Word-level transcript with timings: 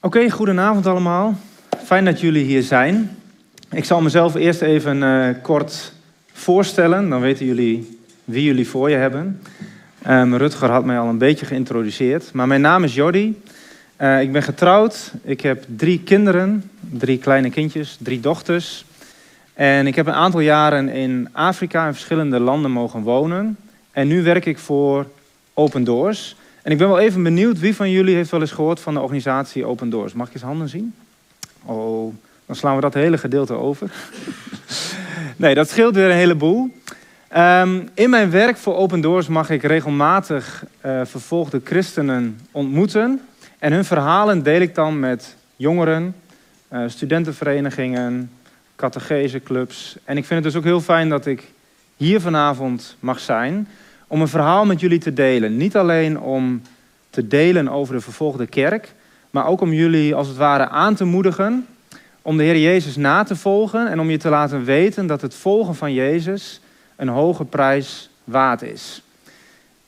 Oké, 0.00 0.30
goedenavond 0.30 0.86
allemaal. 0.86 1.34
Fijn 1.84 2.04
dat 2.04 2.20
jullie 2.20 2.44
hier 2.44 2.62
zijn. 2.62 3.16
Ik 3.70 3.84
zal 3.84 4.00
mezelf 4.00 4.34
eerst 4.34 4.62
even 4.62 4.96
uh, 4.96 5.28
kort 5.42 5.92
voorstellen, 6.32 7.08
dan 7.08 7.20
weten 7.20 7.46
jullie 7.46 7.98
wie 8.24 8.44
jullie 8.44 8.68
voor 8.68 8.90
je 8.90 8.96
hebben. 8.96 9.40
Um, 10.08 10.36
Rutger 10.36 10.70
had 10.70 10.84
mij 10.84 10.98
al 10.98 11.08
een 11.08 11.18
beetje 11.18 11.46
geïntroduceerd, 11.46 12.32
maar 12.32 12.46
mijn 12.46 12.60
naam 12.60 12.84
is 12.84 12.94
Jordi. 12.94 13.42
Uh, 14.00 14.20
ik 14.20 14.32
ben 14.32 14.42
getrouwd, 14.42 15.12
ik 15.22 15.40
heb 15.40 15.64
drie 15.76 16.02
kinderen, 16.02 16.70
drie 16.80 17.18
kleine 17.18 17.50
kindjes, 17.50 17.96
drie 18.00 18.20
dochters. 18.20 18.84
En 19.54 19.86
ik 19.86 19.94
heb 19.94 20.06
een 20.06 20.12
aantal 20.12 20.40
jaren 20.40 20.88
in 20.88 21.28
Afrika 21.32 21.86
in 21.86 21.92
verschillende 21.92 22.40
landen 22.40 22.70
mogen 22.70 23.02
wonen. 23.02 23.56
En 23.90 24.08
nu 24.08 24.22
werk 24.22 24.46
ik 24.46 24.58
voor 24.58 25.06
Open 25.54 25.84
Doors. 25.84 26.36
En 26.68 26.74
ik 26.74 26.80
ben 26.80 26.88
wel 26.88 26.98
even 26.98 27.22
benieuwd, 27.22 27.58
wie 27.58 27.74
van 27.74 27.90
jullie 27.90 28.14
heeft 28.14 28.30
wel 28.30 28.40
eens 28.40 28.52
gehoord 28.52 28.80
van 28.80 28.94
de 28.94 29.00
organisatie 29.00 29.64
Open 29.64 29.90
Doors? 29.90 30.12
Mag 30.12 30.28
ik 30.28 30.34
eens 30.34 30.42
handen 30.42 30.68
zien? 30.68 30.94
Oh, 31.64 32.14
dan 32.46 32.56
slaan 32.56 32.74
we 32.74 32.80
dat 32.80 32.94
hele 32.94 33.18
gedeelte 33.18 33.54
over. 33.54 33.90
nee, 35.36 35.54
dat 35.54 35.68
scheelt 35.68 35.94
weer 35.94 36.10
een 36.10 36.16
heleboel. 36.16 36.74
Um, 37.36 37.88
in 37.94 38.10
mijn 38.10 38.30
werk 38.30 38.56
voor 38.56 38.76
Open 38.76 39.00
Doors 39.00 39.28
mag 39.28 39.50
ik 39.50 39.62
regelmatig 39.62 40.64
uh, 40.86 41.00
vervolgde 41.04 41.60
christenen 41.64 42.40
ontmoeten. 42.50 43.20
En 43.58 43.72
hun 43.72 43.84
verhalen 43.84 44.42
deel 44.42 44.60
ik 44.60 44.74
dan 44.74 45.00
met 45.00 45.36
jongeren, 45.56 46.14
uh, 46.72 46.82
studentenverenigingen, 46.86 48.30
catecheseclubs. 48.76 49.96
En 50.04 50.16
ik 50.16 50.24
vind 50.24 50.44
het 50.44 50.52
dus 50.52 50.60
ook 50.60 50.68
heel 50.68 50.80
fijn 50.80 51.08
dat 51.08 51.26
ik 51.26 51.52
hier 51.96 52.20
vanavond 52.20 52.96
mag 53.00 53.20
zijn 53.20 53.68
om 54.08 54.20
een 54.20 54.28
verhaal 54.28 54.64
met 54.64 54.80
jullie 54.80 54.98
te 54.98 55.12
delen. 55.12 55.56
Niet 55.56 55.76
alleen 55.76 56.20
om 56.20 56.62
te 57.10 57.26
delen 57.26 57.68
over 57.68 57.94
de 57.94 58.00
vervolgde 58.00 58.46
kerk, 58.46 58.94
maar 59.30 59.46
ook 59.46 59.60
om 59.60 59.72
jullie 59.72 60.14
als 60.14 60.28
het 60.28 60.36
ware 60.36 60.68
aan 60.68 60.94
te 60.94 61.04
moedigen 61.04 61.66
om 62.22 62.36
de 62.36 62.42
Heer 62.42 62.58
Jezus 62.58 62.96
na 62.96 63.22
te 63.22 63.36
volgen 63.36 63.88
en 63.88 64.00
om 64.00 64.10
je 64.10 64.16
te 64.16 64.28
laten 64.28 64.64
weten 64.64 65.06
dat 65.06 65.20
het 65.20 65.34
volgen 65.34 65.74
van 65.74 65.92
Jezus 65.92 66.60
een 66.96 67.08
hoge 67.08 67.44
prijs 67.44 68.10
waard 68.24 68.62
is. 68.62 69.02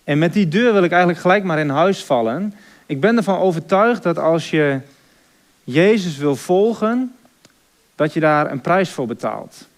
En 0.05 0.19
met 0.19 0.33
die 0.33 0.49
deur 0.49 0.73
wil 0.73 0.83
ik 0.83 0.91
eigenlijk 0.91 1.21
gelijk 1.21 1.45
maar 1.45 1.59
in 1.59 1.69
huis 1.69 2.05
vallen. 2.05 2.55
Ik 2.87 3.01
ben 3.01 3.17
ervan 3.17 3.39
overtuigd 3.39 4.03
dat 4.03 4.19
als 4.19 4.51
je 4.51 4.81
Jezus 5.65 6.17
wil 6.17 6.37
volgen, 6.37 7.15
dat 7.95 8.13
je 8.13 8.21
daar 8.21 8.51
een 8.51 8.61
prijs 8.61 8.91
voor 8.91 9.07
betaalt. 9.07 9.69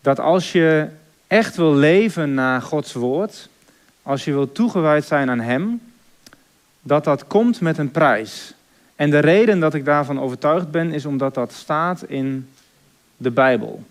Dat 0.00 0.20
als 0.20 0.52
je 0.52 0.88
echt 1.28 1.56
wil 1.56 1.74
leven 1.74 2.34
naar 2.34 2.62
Gods 2.62 2.92
woord, 2.92 3.48
als 4.02 4.24
je 4.24 4.32
wil 4.32 4.52
toegewijd 4.52 5.04
zijn 5.04 5.30
aan 5.30 5.40
Hem, 5.40 5.80
dat 6.82 7.04
dat 7.04 7.26
komt 7.26 7.60
met 7.60 7.78
een 7.78 7.90
prijs. 7.90 8.54
En 8.96 9.10
de 9.10 9.18
reden 9.18 9.60
dat 9.60 9.74
ik 9.74 9.84
daarvan 9.84 10.20
overtuigd 10.20 10.70
ben, 10.70 10.92
is 10.92 11.04
omdat 11.04 11.34
dat 11.34 11.52
staat 11.52 12.02
in 12.02 12.48
de 13.16 13.30
Bijbel. 13.30 13.82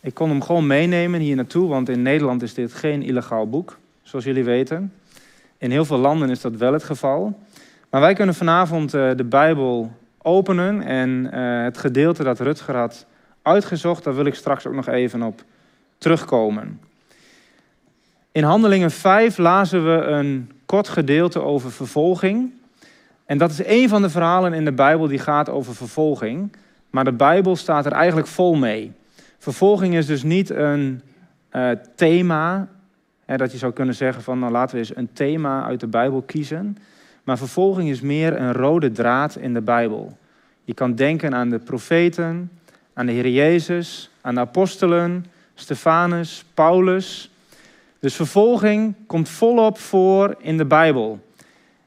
Ik 0.00 0.14
kon 0.14 0.28
hem 0.28 0.42
gewoon 0.42 0.66
meenemen 0.66 1.20
hier 1.20 1.36
naartoe, 1.36 1.68
want 1.68 1.88
in 1.88 2.02
Nederland 2.02 2.42
is 2.42 2.54
dit 2.54 2.72
geen 2.72 3.02
illegaal 3.02 3.48
boek, 3.48 3.78
zoals 4.02 4.24
jullie 4.24 4.44
weten. 4.44 4.92
In 5.58 5.70
heel 5.70 5.84
veel 5.84 5.98
landen 5.98 6.30
is 6.30 6.40
dat 6.40 6.56
wel 6.56 6.72
het 6.72 6.84
geval. 6.84 7.38
Maar 7.90 8.00
wij 8.00 8.14
kunnen 8.14 8.34
vanavond 8.34 8.94
uh, 8.94 9.10
de 9.16 9.24
Bijbel 9.24 9.92
openen 10.22 10.82
en 10.82 11.30
uh, 11.34 11.62
het 11.62 11.78
gedeelte 11.78 12.22
dat 12.22 12.40
Rutger 12.40 12.76
had 12.76 13.06
uitgezocht, 13.42 14.04
daar 14.04 14.14
wil 14.14 14.24
ik 14.24 14.34
straks 14.34 14.66
ook 14.66 14.74
nog 14.74 14.86
even 14.86 15.22
op 15.22 15.44
terugkomen. 16.02 16.80
In 18.32 18.42
Handelingen 18.42 18.90
5 18.90 19.38
lazen 19.38 19.84
we 19.84 20.02
een 20.04 20.50
kort 20.66 20.88
gedeelte 20.88 21.40
over 21.40 21.72
vervolging. 21.72 22.52
En 23.26 23.38
dat 23.38 23.50
is 23.50 23.64
een 23.64 23.88
van 23.88 24.02
de 24.02 24.10
verhalen 24.10 24.52
in 24.52 24.64
de 24.64 24.72
Bijbel 24.72 25.06
die 25.06 25.18
gaat 25.18 25.48
over 25.48 25.74
vervolging. 25.74 26.52
Maar 26.90 27.04
de 27.04 27.12
Bijbel 27.12 27.56
staat 27.56 27.86
er 27.86 27.92
eigenlijk 27.92 28.26
vol 28.26 28.54
mee. 28.54 28.92
Vervolging 29.38 29.94
is 29.94 30.06
dus 30.06 30.22
niet 30.22 30.50
een 30.50 31.02
uh, 31.52 31.70
thema, 31.94 32.68
hè, 33.24 33.36
dat 33.36 33.52
je 33.52 33.58
zou 33.58 33.72
kunnen 33.72 33.94
zeggen 33.94 34.22
van 34.22 34.38
nou 34.38 34.52
laten 34.52 34.74
we 34.74 34.80
eens 34.80 34.96
een 34.96 35.12
thema 35.12 35.64
uit 35.64 35.80
de 35.80 35.86
Bijbel 35.86 36.22
kiezen. 36.22 36.78
Maar 37.24 37.38
vervolging 37.38 37.88
is 37.88 38.00
meer 38.00 38.40
een 38.40 38.52
rode 38.52 38.90
draad 38.90 39.36
in 39.36 39.54
de 39.54 39.62
Bijbel. 39.62 40.16
Je 40.64 40.74
kan 40.74 40.94
denken 40.94 41.34
aan 41.34 41.48
de 41.48 41.58
profeten, 41.58 42.50
aan 42.94 43.06
de 43.06 43.12
Heer 43.12 43.28
Jezus, 43.28 44.10
aan 44.20 44.34
de 44.34 44.40
apostelen, 44.40 45.24
Stefanus, 45.54 46.44
Paulus. 46.54 47.30
Dus 47.98 48.14
vervolging 48.14 48.94
komt 49.06 49.28
volop 49.28 49.78
voor 49.78 50.34
in 50.38 50.56
de 50.56 50.64
Bijbel. 50.64 51.20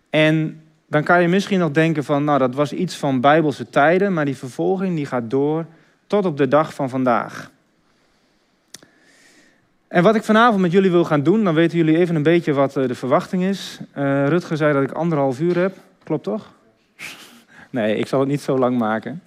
En 0.10 0.62
dan 0.88 1.04
kan 1.04 1.22
je 1.22 1.28
misschien 1.28 1.60
nog 1.60 1.72
denken 1.72 2.04
van, 2.04 2.24
nou 2.24 2.40
dat 2.40 2.56
was 2.56 2.74
iets 2.74 2.96
van 2.96 3.22
bijbelse 3.22 3.70
tijden, 3.70 4.14
maar 4.14 4.26
die 4.26 4.38
vervolging 4.38 4.96
die 4.96 5.06
gaat 5.06 5.30
door 5.30 5.66
tot 6.08 6.26
op 6.26 6.38
de 6.38 6.48
dag 6.48 6.74
van 6.74 6.90
vandaag. 6.90 7.52
En 9.88 10.04
wat 10.04 10.16
ik 10.16 10.24
vanavond 10.24 10.62
met 10.62 10.72
jullie 10.72 10.92
wil 10.92 11.06
gaan 11.06 11.24
doen, 11.24 11.44
dan 11.44 11.54
weten 11.54 11.78
jullie 11.78 11.98
even 11.98 12.16
een 12.16 12.24
beetje 12.24 12.54
wat 12.54 12.78
eh, 12.78 12.88
de 12.88 12.96
verwachting 12.96 13.44
is. 13.44 13.80
Uh, 13.98 14.28
Rutger 14.28 14.58
zei 14.58 14.74
dat 14.74 14.84
ik 14.84 14.92
anderhalf 14.92 15.40
uur 15.40 15.58
heb, 15.58 15.78
klopt 16.04 16.24
toch? 16.24 16.52
Nee, 17.70 17.98
ik 17.98 18.08
zal 18.08 18.20
het 18.20 18.30
niet 18.30 18.42
zo 18.42 18.58
lang 18.58 18.78
maken. 18.78 19.22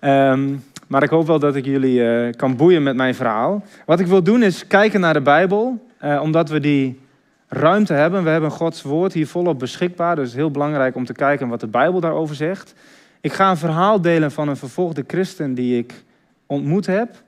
Um, 0.00 0.64
maar 0.92 1.02
ik 1.02 1.10
hoop 1.10 1.26
wel 1.26 1.38
dat 1.38 1.56
ik 1.56 1.64
jullie 1.64 2.00
uh, 2.00 2.32
kan 2.32 2.56
boeien 2.56 2.82
met 2.82 2.96
mijn 2.96 3.14
verhaal. 3.14 3.64
Wat 3.86 4.00
ik 4.00 4.06
wil 4.06 4.22
doen 4.22 4.42
is 4.42 4.66
kijken 4.66 5.00
naar 5.00 5.12
de 5.12 5.20
Bijbel, 5.20 5.86
uh, 6.04 6.20
omdat 6.22 6.48
we 6.48 6.60
die 6.60 7.00
ruimte 7.48 7.92
hebben. 7.92 8.24
We 8.24 8.30
hebben 8.30 8.50
Gods 8.50 8.82
woord 8.82 9.12
hier 9.12 9.26
volop 9.26 9.58
beschikbaar. 9.58 10.16
Dus 10.16 10.34
heel 10.34 10.50
belangrijk 10.50 10.94
om 10.94 11.04
te 11.04 11.12
kijken 11.12 11.48
wat 11.48 11.60
de 11.60 11.66
Bijbel 11.66 12.00
daarover 12.00 12.34
zegt. 12.34 12.74
Ik 13.20 13.32
ga 13.32 13.50
een 13.50 13.56
verhaal 13.56 14.00
delen 14.00 14.30
van 14.30 14.48
een 14.48 14.56
vervolgde 14.56 15.04
christen 15.06 15.54
die 15.54 15.78
ik 15.78 16.04
ontmoet 16.46 16.86
heb. 16.86 17.22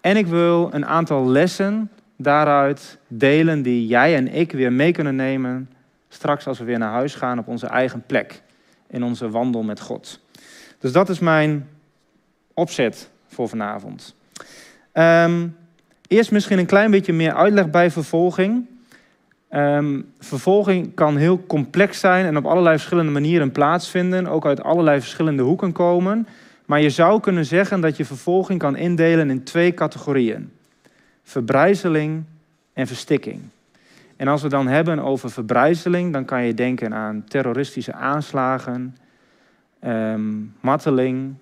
En 0.00 0.16
ik 0.16 0.26
wil 0.26 0.68
een 0.72 0.86
aantal 0.86 1.28
lessen 1.28 1.90
daaruit 2.16 2.98
delen 3.08 3.62
die 3.62 3.86
jij 3.86 4.16
en 4.16 4.34
ik 4.34 4.52
weer 4.52 4.72
mee 4.72 4.92
kunnen 4.92 5.16
nemen. 5.16 5.70
Straks 6.08 6.46
als 6.46 6.58
we 6.58 6.64
weer 6.64 6.78
naar 6.78 6.92
huis 6.92 7.14
gaan 7.14 7.38
op 7.38 7.48
onze 7.48 7.66
eigen 7.66 8.02
plek. 8.06 8.42
In 8.86 9.04
onze 9.04 9.30
wandel 9.30 9.62
met 9.62 9.80
God. 9.80 10.20
Dus 10.78 10.92
dat 10.92 11.08
is 11.08 11.18
mijn 11.18 11.68
opzet 12.54 13.10
voor 13.28 13.48
vanavond. 13.48 14.14
Um, 14.92 15.56
eerst 16.06 16.30
misschien 16.30 16.58
een 16.58 16.66
klein 16.66 16.90
beetje 16.90 17.12
meer 17.12 17.34
uitleg 17.34 17.70
bij 17.70 17.90
vervolging. 17.90 18.66
Um, 19.50 20.12
vervolging 20.18 20.94
kan 20.94 21.16
heel 21.16 21.46
complex 21.46 22.00
zijn 22.00 22.26
en 22.26 22.36
op 22.36 22.46
allerlei 22.46 22.76
verschillende 22.76 23.12
manieren 23.12 23.52
plaatsvinden, 23.52 24.26
ook 24.26 24.46
uit 24.46 24.62
allerlei 24.62 25.00
verschillende 25.00 25.42
hoeken 25.42 25.72
komen. 25.72 26.26
Maar 26.66 26.80
je 26.80 26.90
zou 26.90 27.20
kunnen 27.20 27.44
zeggen 27.44 27.80
dat 27.80 27.96
je 27.96 28.04
vervolging 28.04 28.58
kan 28.58 28.76
indelen 28.76 29.30
in 29.30 29.42
twee 29.42 29.74
categorieën: 29.74 30.52
verbrijzeling 31.22 32.24
en 32.72 32.86
verstikking. 32.86 33.40
En 34.16 34.28
als 34.28 34.42
we 34.42 34.48
dan 34.48 34.66
hebben 34.66 34.98
over 34.98 35.30
verbrijzeling, 35.30 36.12
dan 36.12 36.24
kan 36.24 36.44
je 36.44 36.54
denken 36.54 36.94
aan 36.94 37.24
terroristische 37.28 37.92
aanslagen, 37.92 38.96
um, 39.84 40.54
marteling, 40.60 41.34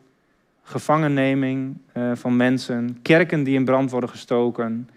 gevangenneming 0.69 1.77
uh, 1.97 2.11
van 2.15 2.37
mensen, 2.37 2.99
kerken 3.03 3.43
die 3.43 3.55
in 3.55 3.65
brand 3.65 3.91
worden 3.91 4.11
gestoken 4.11 4.89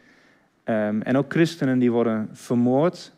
um, 0.65 1.01
en 1.01 1.17
ook 1.17 1.31
christenen 1.31 1.79
die 1.79 1.91
worden 1.91 2.29
vermoord 2.31 3.13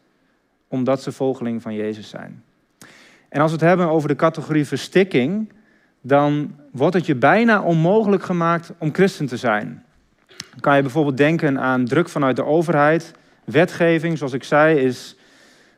omdat 0.68 1.02
ze 1.02 1.12
volgeling 1.12 1.62
van 1.62 1.74
Jezus 1.74 2.10
zijn. 2.10 2.44
En 3.30 3.42
als 3.42 3.52
we 3.52 3.58
het 3.58 3.68
hebben 3.68 3.88
over 3.90 4.08
de 4.08 4.16
categorie 4.16 4.66
verstikking, 4.66 5.54
dan 6.02 6.56
wordt 6.72 6.96
het 6.96 7.06
je 7.06 7.16
bijna 7.16 7.62
onmogelijk 7.62 8.24
gemaakt 8.24 8.72
om 8.78 8.94
christen 8.94 9.26
te 9.26 9.38
zijn. 9.38 9.84
Dan 10.28 10.60
kan 10.60 10.76
je 10.76 10.82
bijvoorbeeld 10.82 11.18
denken 11.18 11.60
aan 11.60 11.86
druk 11.86 12.10
vanuit 12.10 12.36
de 12.36 12.46
overheid, 12.46 13.14
wetgeving, 13.44 14.18
zoals 14.18 14.34
ik 14.34 14.44
zei, 14.44 14.78
is 14.80 15.16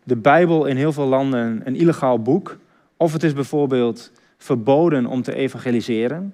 de 0.03 0.15
Bijbel 0.15 0.65
in 0.65 0.75
heel 0.75 0.93
veel 0.93 1.07
landen 1.07 1.61
een 1.65 1.75
illegaal 1.75 2.21
boek. 2.21 2.57
Of 2.97 3.13
het 3.13 3.23
is 3.23 3.33
bijvoorbeeld 3.33 4.11
verboden 4.37 5.05
om 5.05 5.21
te 5.21 5.35
evangeliseren. 5.35 6.33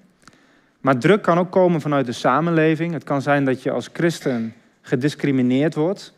Maar 0.81 0.97
druk 0.97 1.21
kan 1.21 1.37
ook 1.37 1.51
komen 1.51 1.81
vanuit 1.81 2.05
de 2.05 2.11
samenleving. 2.11 2.93
Het 2.93 3.03
kan 3.03 3.21
zijn 3.21 3.45
dat 3.45 3.63
je 3.63 3.71
als 3.71 3.89
christen 3.93 4.53
gediscrimineerd 4.81 5.75
wordt. 5.75 6.13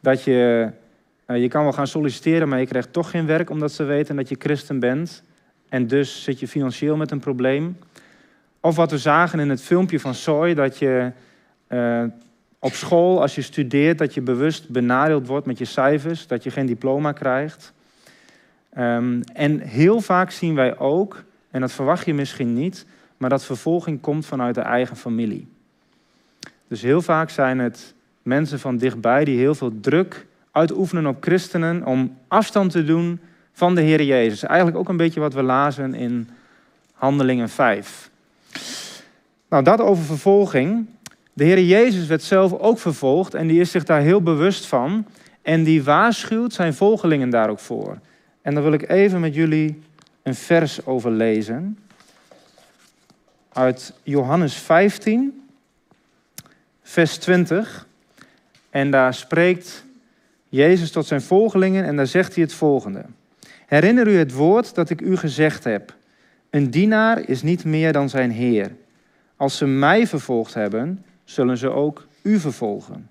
Dat 0.00 0.22
je, 0.22 0.70
uh, 1.26 1.42
je 1.42 1.48
kan 1.48 1.62
wel 1.62 1.72
gaan 1.72 1.86
solliciteren, 1.86 2.48
maar 2.48 2.60
je 2.60 2.66
krijgt 2.66 2.92
toch 2.92 3.10
geen 3.10 3.26
werk 3.26 3.50
omdat 3.50 3.72
ze 3.72 3.82
weten 3.84 4.16
dat 4.16 4.28
je 4.28 4.36
christen 4.38 4.78
bent. 4.78 5.22
En 5.68 5.86
dus 5.86 6.22
zit 6.22 6.40
je 6.40 6.48
financieel 6.48 6.96
met 6.96 7.10
een 7.10 7.20
probleem. 7.20 7.78
Of 8.60 8.76
wat 8.76 8.90
we 8.90 8.98
zagen 8.98 9.40
in 9.40 9.50
het 9.50 9.62
filmpje 9.62 10.00
van 10.00 10.14
Soy, 10.14 10.54
dat 10.54 10.78
je 10.78 11.12
uh, 11.68 12.04
op 12.58 12.72
school, 12.72 13.20
als 13.20 13.34
je 13.34 13.42
studeert, 13.42 13.98
dat 13.98 14.14
je 14.14 14.20
bewust 14.20 14.68
benadeeld 14.68 15.26
wordt 15.26 15.46
met 15.46 15.58
je 15.58 15.64
cijfers, 15.64 16.26
dat 16.26 16.42
je 16.44 16.50
geen 16.50 16.66
diploma 16.66 17.12
krijgt. 17.12 17.72
Um, 18.78 19.22
en 19.32 19.60
heel 19.60 20.00
vaak 20.00 20.30
zien 20.30 20.54
wij 20.54 20.78
ook, 20.78 21.24
en 21.50 21.60
dat 21.60 21.72
verwacht 21.72 22.06
je 22.06 22.14
misschien 22.14 22.54
niet, 22.54 22.86
maar 23.24 23.32
dat 23.32 23.44
vervolging 23.44 24.00
komt 24.00 24.26
vanuit 24.26 24.54
de 24.54 24.60
eigen 24.60 24.96
familie. 24.96 25.46
Dus 26.68 26.82
heel 26.82 27.02
vaak 27.02 27.30
zijn 27.30 27.58
het 27.58 27.94
mensen 28.22 28.60
van 28.60 28.76
dichtbij 28.76 29.24
die 29.24 29.38
heel 29.38 29.54
veel 29.54 29.80
druk 29.80 30.26
uitoefenen 30.50 31.06
op 31.06 31.16
christenen 31.20 31.86
om 31.86 32.16
afstand 32.28 32.70
te 32.70 32.84
doen 32.84 33.20
van 33.52 33.74
de 33.74 33.80
Heer 33.80 34.02
Jezus. 34.02 34.42
Eigenlijk 34.42 34.78
ook 34.78 34.88
een 34.88 34.96
beetje 34.96 35.20
wat 35.20 35.34
we 35.34 35.42
lazen 35.42 35.94
in 35.94 36.28
Handelingen 36.92 37.48
5. 37.48 38.10
Nou, 39.48 39.62
dat 39.64 39.80
over 39.80 40.04
vervolging. 40.04 40.86
De 41.32 41.44
Heer 41.44 41.62
Jezus 41.62 42.06
werd 42.06 42.22
zelf 42.22 42.52
ook 42.52 42.78
vervolgd 42.78 43.34
en 43.34 43.46
die 43.46 43.60
is 43.60 43.70
zich 43.70 43.84
daar 43.84 44.00
heel 44.00 44.22
bewust 44.22 44.66
van. 44.66 45.06
En 45.42 45.62
die 45.62 45.82
waarschuwt 45.82 46.52
zijn 46.52 46.74
volgelingen 46.74 47.30
daar 47.30 47.50
ook 47.50 47.60
voor. 47.60 47.98
En 48.42 48.54
daar 48.54 48.62
wil 48.62 48.72
ik 48.72 48.88
even 48.88 49.20
met 49.20 49.34
jullie 49.34 49.82
een 50.22 50.34
vers 50.34 50.86
over 50.86 51.10
lezen. 51.10 51.78
Uit 53.54 53.92
Johannes 54.02 54.54
15, 54.54 55.46
vers 56.82 57.16
20. 57.16 57.86
En 58.70 58.90
daar 58.90 59.14
spreekt 59.14 59.84
Jezus 60.48 60.90
tot 60.90 61.06
zijn 61.06 61.22
volgelingen 61.22 61.84
en 61.84 61.96
daar 61.96 62.06
zegt 62.06 62.34
hij 62.34 62.44
het 62.44 62.52
volgende. 62.52 63.04
Herinner 63.66 64.08
u 64.08 64.16
het 64.16 64.32
woord 64.32 64.74
dat 64.74 64.90
ik 64.90 65.00
u 65.00 65.16
gezegd 65.16 65.64
heb. 65.64 65.94
Een 66.50 66.70
dienaar 66.70 67.28
is 67.28 67.42
niet 67.42 67.64
meer 67.64 67.92
dan 67.92 68.08
zijn 68.08 68.30
Heer. 68.30 68.72
Als 69.36 69.56
ze 69.56 69.66
mij 69.66 70.06
vervolgd 70.06 70.54
hebben, 70.54 71.04
zullen 71.24 71.58
ze 71.58 71.70
ook 71.70 72.06
u 72.22 72.38
vervolgen. 72.38 73.10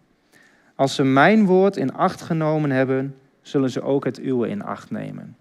Als 0.75 0.95
ze 0.95 1.03
mijn 1.03 1.45
woord 1.45 1.77
in 1.77 1.93
acht 1.93 2.21
genomen 2.21 2.69
hebben, 2.69 3.15
zullen 3.41 3.69
ze 3.69 3.81
ook 3.81 4.05
het 4.05 4.19
uwe 4.19 4.47
in 4.47 4.63
acht 4.63 4.91
nemen. 4.91 5.35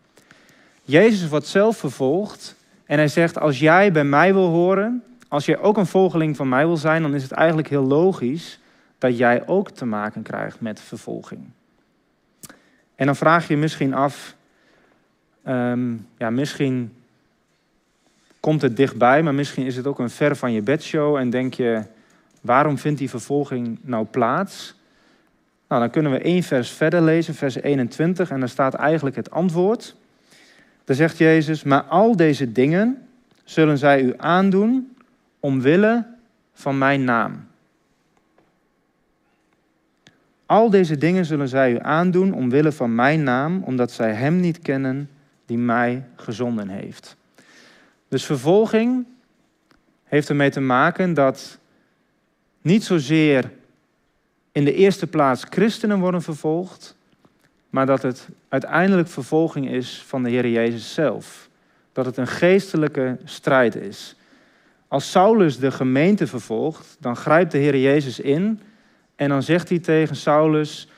Jezus 0.84 1.28
wordt 1.28 1.46
zelf 1.46 1.76
vervolgd 1.76 2.56
en 2.92 2.98
hij 2.98 3.08
zegt, 3.08 3.38
als 3.38 3.58
jij 3.58 3.92
bij 3.92 4.04
mij 4.04 4.34
wil 4.34 4.48
horen, 4.48 5.02
als 5.28 5.44
jij 5.44 5.58
ook 5.58 5.76
een 5.76 5.86
volgeling 5.86 6.36
van 6.36 6.48
mij 6.48 6.66
wil 6.66 6.76
zijn, 6.76 7.02
dan 7.02 7.14
is 7.14 7.22
het 7.22 7.32
eigenlijk 7.32 7.68
heel 7.68 7.84
logisch 7.84 8.60
dat 8.98 9.18
jij 9.18 9.46
ook 9.46 9.70
te 9.70 9.84
maken 9.84 10.22
krijgt 10.22 10.60
met 10.60 10.80
vervolging. 10.80 11.40
En 12.94 13.06
dan 13.06 13.16
vraag 13.16 13.48
je 13.48 13.56
misschien 13.56 13.94
af, 13.94 14.36
ehm, 15.42 15.94
ja, 16.18 16.30
misschien 16.30 16.92
komt 18.40 18.62
het 18.62 18.76
dichtbij, 18.76 19.22
maar 19.22 19.34
misschien 19.34 19.66
is 19.66 19.76
het 19.76 19.86
ook 19.86 19.98
een 19.98 20.10
ver 20.10 20.36
van 20.36 20.52
je 20.52 20.62
bedshow 20.62 21.16
en 21.16 21.30
denk 21.30 21.54
je, 21.54 21.82
waarom 22.40 22.78
vindt 22.78 22.98
die 22.98 23.10
vervolging 23.10 23.78
nou 23.82 24.04
plaats? 24.04 24.74
Nou, 25.68 25.80
dan 25.80 25.90
kunnen 25.90 26.12
we 26.12 26.18
één 26.18 26.42
vers 26.42 26.70
verder 26.70 27.02
lezen, 27.02 27.34
vers 27.34 27.54
21, 27.54 28.30
en 28.30 28.40
daar 28.40 28.48
staat 28.48 28.74
eigenlijk 28.74 29.16
het 29.16 29.30
antwoord. 29.30 29.96
Daar 30.84 30.96
zegt 30.96 31.18
Jezus, 31.18 31.62
maar 31.62 31.82
al 31.82 32.16
deze 32.16 32.52
dingen 32.52 33.08
zullen 33.44 33.78
zij 33.78 34.02
u 34.02 34.14
aandoen 34.16 34.96
omwille 35.40 36.06
van 36.52 36.78
mijn 36.78 37.04
naam. 37.04 37.46
Al 40.46 40.70
deze 40.70 40.98
dingen 40.98 41.24
zullen 41.24 41.48
zij 41.48 41.72
u 41.72 41.78
aandoen 41.80 42.32
omwille 42.32 42.72
van 42.72 42.94
mijn 42.94 43.22
naam, 43.22 43.62
omdat 43.62 43.90
zij 43.90 44.12
Hem 44.12 44.40
niet 44.40 44.58
kennen 44.58 45.10
die 45.46 45.58
mij 45.58 46.04
gezonden 46.16 46.68
heeft. 46.68 47.16
Dus 48.08 48.24
vervolging 48.24 49.06
heeft 50.04 50.28
ermee 50.28 50.50
te 50.50 50.60
maken 50.60 51.14
dat 51.14 51.58
niet 52.62 52.84
zozeer 52.84 53.50
in 54.52 54.64
de 54.64 54.74
eerste 54.74 55.06
plaats 55.06 55.44
christenen 55.48 55.98
worden 55.98 56.22
vervolgd, 56.22 56.96
maar 57.72 57.86
dat 57.86 58.02
het 58.02 58.28
uiteindelijk 58.48 59.08
vervolging 59.08 59.70
is 59.70 60.02
van 60.06 60.22
de 60.22 60.30
Heer 60.30 60.48
Jezus 60.48 60.94
zelf. 60.94 61.48
Dat 61.92 62.06
het 62.06 62.16
een 62.16 62.26
geestelijke 62.26 63.18
strijd 63.24 63.76
is. 63.76 64.16
Als 64.88 65.10
Saulus 65.10 65.58
de 65.58 65.70
gemeente 65.70 66.26
vervolgt, 66.26 66.96
dan 67.00 67.16
grijpt 67.16 67.52
de 67.52 67.58
Heer 67.58 67.76
Jezus 67.76 68.20
in 68.20 68.60
en 69.16 69.28
dan 69.28 69.42
zegt 69.42 69.68
hij 69.68 69.78
tegen 69.78 70.16
Saulus: 70.16 70.88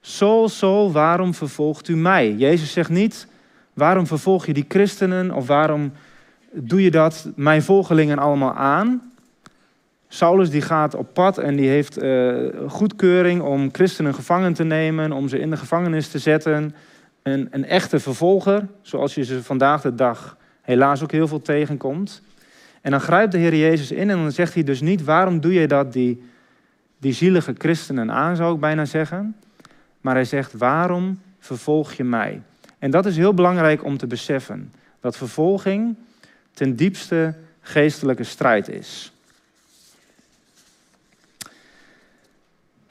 Saul, 0.00 0.48
Saul, 0.48 0.92
waarom 0.92 1.34
vervolgt 1.34 1.88
u 1.88 1.96
mij? 1.96 2.32
Jezus 2.32 2.72
zegt 2.72 2.90
niet: 2.90 3.26
waarom 3.72 4.06
vervolg 4.06 4.46
je 4.46 4.52
die 4.52 4.64
christenen 4.68 5.32
of 5.32 5.46
waarom 5.46 5.92
doe 6.52 6.82
je 6.82 6.90
dat 6.90 7.28
mijn 7.34 7.62
volgelingen 7.62 8.18
allemaal 8.18 8.54
aan? 8.54 9.12
Saulus 10.08 10.50
die 10.50 10.60
gaat 10.60 10.94
op 10.94 11.14
pad 11.14 11.38
en 11.38 11.56
die 11.56 11.68
heeft 11.68 12.02
uh, 12.02 12.48
goedkeuring 12.66 13.42
om 13.42 13.68
christenen 13.72 14.14
gevangen 14.14 14.52
te 14.52 14.64
nemen, 14.64 15.12
om 15.12 15.28
ze 15.28 15.38
in 15.38 15.50
de 15.50 15.56
gevangenis 15.56 16.08
te 16.08 16.18
zetten. 16.18 16.74
Een, 17.22 17.48
een 17.50 17.64
echte 17.64 18.00
vervolger, 18.00 18.66
zoals 18.82 19.14
je 19.14 19.24
ze 19.24 19.42
vandaag 19.42 19.82
de 19.82 19.94
dag 19.94 20.36
helaas 20.62 21.02
ook 21.02 21.12
heel 21.12 21.28
veel 21.28 21.42
tegenkomt. 21.42 22.22
En 22.80 22.90
dan 22.90 23.00
grijpt 23.00 23.32
de 23.32 23.38
Heer 23.38 23.56
Jezus 23.56 23.92
in 23.92 24.10
en 24.10 24.16
dan 24.16 24.32
zegt 24.32 24.54
hij 24.54 24.62
dus 24.62 24.80
niet, 24.80 25.04
waarom 25.04 25.40
doe 25.40 25.52
je 25.52 25.66
dat 25.66 25.92
die, 25.92 26.22
die 26.98 27.12
zielige 27.12 27.54
christenen 27.58 28.12
aan, 28.12 28.36
zou 28.36 28.54
ik 28.54 28.60
bijna 28.60 28.84
zeggen. 28.84 29.36
Maar 30.00 30.14
hij 30.14 30.24
zegt, 30.24 30.52
waarom 30.52 31.20
vervolg 31.38 31.92
je 31.92 32.04
mij? 32.04 32.42
En 32.78 32.90
dat 32.90 33.06
is 33.06 33.16
heel 33.16 33.34
belangrijk 33.34 33.84
om 33.84 33.96
te 33.96 34.06
beseffen. 34.06 34.72
Dat 35.00 35.16
vervolging 35.16 35.96
ten 36.52 36.76
diepste 36.76 37.34
geestelijke 37.60 38.24
strijd 38.24 38.68
is. 38.68 39.12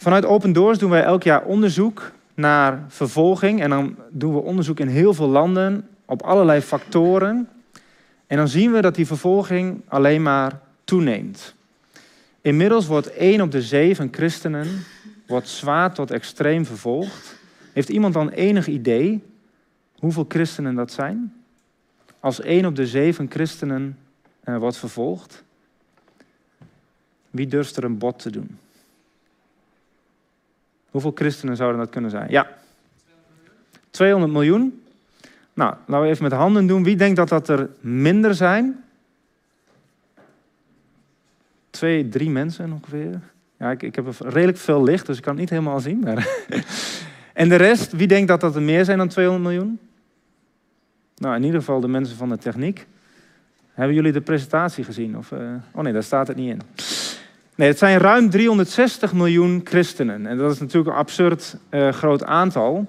Vanuit 0.06 0.26
Open 0.26 0.54
Doors 0.54 0.78
doen 0.78 0.90
wij 0.90 1.04
elk 1.04 1.24
jaar 1.24 1.44
onderzoek 1.44 2.12
naar 2.34 2.84
vervolging. 2.88 3.62
En 3.62 3.70
dan 3.70 3.96
doen 4.10 4.34
we 4.34 4.40
onderzoek 4.40 4.80
in 4.80 4.88
heel 4.88 5.14
veel 5.14 5.28
landen 5.28 5.88
op 6.06 6.22
allerlei 6.22 6.62
factoren. 6.62 7.50
En 8.28 8.38
dan 8.38 8.48
zien 8.48 8.72
we 8.72 8.82
dat 8.82 8.96
die 8.96 9.06
vervolging 9.06 9.82
alleen 9.88 10.22
maar 10.22 10.60
toeneemt. 10.84 11.56
Inmiddels 12.42 12.88
wordt 12.88 13.14
één 13.14 13.42
op 13.42 13.52
de 13.52 13.62
zeven 13.62 14.08
christenen 14.12 14.68
wordt 15.28 15.48
zwaar 15.48 15.94
tot 15.94 16.12
extreem 16.12 16.66
vervolgd. 16.66 17.36
Heeft 17.74 17.90
iemand 17.90 18.14
dan 18.14 18.30
enig 18.30 18.68
idee 18.68 19.24
hoeveel 20.00 20.26
christenen 20.28 20.76
dat 20.76 20.92
zijn? 20.92 21.34
Als 22.20 22.42
één 22.42 22.66
op 22.66 22.76
de 22.76 22.88
zeven 22.88 23.26
christenen 23.30 23.98
uh, 24.44 24.58
wordt 24.58 24.78
vervolgd, 24.78 25.44
wie 27.30 27.48
durft 27.48 27.78
er 27.78 27.84
een 27.84 27.98
bod 27.98 28.20
te 28.20 28.30
doen? 28.30 28.58
Hoeveel 30.96 31.14
christenen 31.16 31.56
zouden 31.56 31.80
dat 31.80 31.90
kunnen 31.90 32.10
zijn? 32.10 32.30
Ja. 32.30 32.48
200 33.90 34.32
miljoen. 34.32 34.84
Nou, 35.54 35.76
laten 35.86 36.06
we 36.06 36.12
even 36.12 36.24
met 36.24 36.32
handen 36.32 36.68
doen. 36.68 36.84
Wie 36.84 36.96
denkt 36.96 37.16
dat 37.16 37.30
dat 37.30 37.50
er 37.50 37.70
minder 37.80 38.36
zijn? 38.36 38.84
Twee, 41.70 42.10
drie 42.10 42.30
mensen 42.30 42.72
ongeveer. 42.72 43.20
Ja, 43.58 43.72
ik, 43.72 43.84
ik 43.84 43.96
heb 43.96 44.06
redelijk 44.20 44.58
veel 44.58 44.84
licht, 44.84 45.06
dus 45.06 45.18
ik 45.18 45.24
kan 45.24 45.32
het 45.32 45.42
niet 45.42 45.50
helemaal 45.50 45.80
zien. 45.80 46.00
Maar 46.00 46.28
en 47.34 47.50
de 47.50 47.56
rest, 47.56 47.92
wie 47.92 48.08
denkt 48.08 48.28
dat 48.28 48.42
dat 48.42 48.56
er 48.56 48.62
meer 48.62 48.86
zijn 48.86 48.98
dan 48.98 49.08
200 49.08 49.44
miljoen? 49.44 49.80
Nou, 51.18 51.36
in 51.36 51.44
ieder 51.44 51.60
geval 51.60 51.80
de 51.80 51.88
mensen 51.88 52.18
van 52.18 52.30
de 52.30 52.38
techniek. 52.38 52.88
Hebben 53.74 53.96
jullie 53.96 54.12
de 54.12 54.22
presentatie 54.22 54.84
gezien? 54.84 55.18
Of, 55.18 55.32
uh... 55.32 55.40
Oh 55.72 55.84
nee, 55.84 55.94
daar 55.94 56.04
staat 56.04 56.28
het 56.28 56.38
niet 56.38 56.50
in. 56.50 56.62
Nee, 57.56 57.68
het 57.68 57.78
zijn 57.78 58.00
ruim 58.00 58.30
360 58.30 59.14
miljoen 59.14 59.62
christenen. 59.64 60.26
En 60.26 60.38
dat 60.38 60.52
is 60.52 60.60
natuurlijk 60.60 60.88
een 60.88 61.00
absurd 61.00 61.58
uh, 61.70 61.90
groot 61.90 62.24
aantal. 62.24 62.86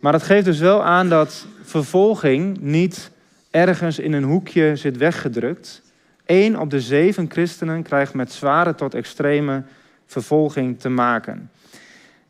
Maar 0.00 0.12
dat 0.12 0.22
geeft 0.22 0.44
dus 0.44 0.58
wel 0.58 0.84
aan 0.84 1.08
dat 1.08 1.46
vervolging 1.62 2.60
niet 2.60 3.10
ergens 3.50 3.98
in 3.98 4.12
een 4.12 4.24
hoekje 4.24 4.76
zit 4.76 4.96
weggedrukt. 4.96 5.82
Eén 6.26 6.58
op 6.58 6.70
de 6.70 6.80
zeven 6.80 7.30
christenen 7.30 7.82
krijgt 7.82 8.14
met 8.14 8.32
zware 8.32 8.74
tot 8.74 8.94
extreme 8.94 9.62
vervolging 10.06 10.80
te 10.80 10.88
maken. 10.88 11.50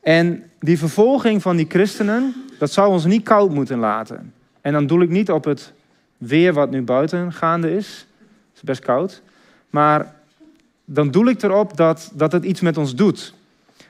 En 0.00 0.44
die 0.60 0.78
vervolging 0.78 1.42
van 1.42 1.56
die 1.56 1.66
christenen, 1.68 2.34
dat 2.58 2.72
zou 2.72 2.88
ons 2.88 3.04
niet 3.04 3.24
koud 3.24 3.50
moeten 3.50 3.78
laten. 3.78 4.32
En 4.60 4.72
dan 4.72 4.86
doe 4.86 5.02
ik 5.02 5.08
niet 5.08 5.30
op 5.30 5.44
het 5.44 5.72
weer 6.18 6.52
wat 6.52 6.70
nu 6.70 6.82
buiten 6.82 7.32
gaande 7.32 7.76
is. 7.76 8.06
Het 8.48 8.56
is 8.56 8.62
best 8.62 8.80
koud. 8.80 9.22
Maar 9.70 10.14
dan 10.86 11.10
doe 11.10 11.30
ik 11.30 11.42
erop 11.42 11.76
dat, 11.76 12.10
dat 12.14 12.32
het 12.32 12.44
iets 12.44 12.60
met 12.60 12.76
ons 12.76 12.94
doet. 12.94 13.34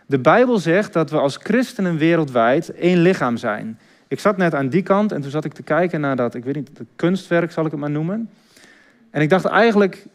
De 0.06 0.18
Bijbel 0.18 0.58
zegt 0.58 0.92
dat 0.92 1.10
we 1.10 1.18
als 1.18 1.38
christenen 1.42 1.96
wereldwijd 1.96 2.74
één 2.74 2.98
lichaam 2.98 3.36
zijn. 3.36 3.78
Ik 4.08 4.20
zat 4.20 4.36
net 4.36 4.54
aan 4.54 4.68
die 4.68 4.82
kant 4.82 5.12
en 5.12 5.20
toen 5.20 5.30
zat 5.30 5.44
ik 5.44 5.52
te 5.52 5.62
kijken 5.62 6.00
naar 6.00 6.16
dat, 6.16 6.34
ik 6.34 6.44
weet 6.44 6.54
niet, 6.54 6.70
kunstwerk 6.96 7.52
zal 7.52 7.64
ik 7.64 7.70
het 7.70 7.80
maar 7.80 7.90
noemen. 7.90 8.30
En 9.10 9.22
ik 9.22 9.30
dacht 9.30 9.44
eigenlijk, 9.44 10.06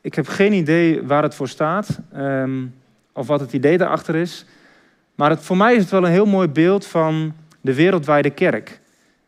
ik 0.00 0.14
heb 0.14 0.28
geen 0.28 0.52
idee 0.52 1.02
waar 1.02 1.22
het 1.22 1.34
voor 1.34 1.48
staat 1.48 1.98
um, 2.16 2.74
of 3.12 3.26
wat 3.26 3.40
het 3.40 3.52
idee 3.52 3.78
daarachter 3.78 4.14
is. 4.14 4.44
Maar 5.14 5.30
het, 5.30 5.40
voor 5.40 5.56
mij 5.56 5.74
is 5.74 5.80
het 5.80 5.90
wel 5.90 6.04
een 6.04 6.10
heel 6.10 6.26
mooi 6.26 6.48
beeld 6.48 6.86
van 6.86 7.34
de 7.60 7.74
wereldwijde 7.74 8.30
kerk. 8.30 8.80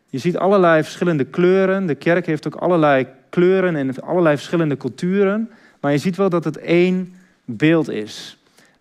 Je 0.09 0.19
ziet 0.19 0.37
allerlei 0.37 0.83
verschillende 0.83 1.25
kleuren. 1.25 1.87
De 1.87 1.95
kerk 1.95 2.27
heeft 2.27 2.47
ook 2.47 2.55
allerlei 2.55 3.07
kleuren 3.31 3.77
en 3.77 4.01
allerlei 4.01 4.37
verschillende 4.37 4.77
culturen. 4.77 5.51
Maar 5.81 5.93
je 5.93 5.99
ziet 5.99 6.17
wel 6.17 6.29
dat 6.29 6.45
het 6.45 6.59
één 6.59 7.15
beeld 7.45 7.89
is. 7.89 8.39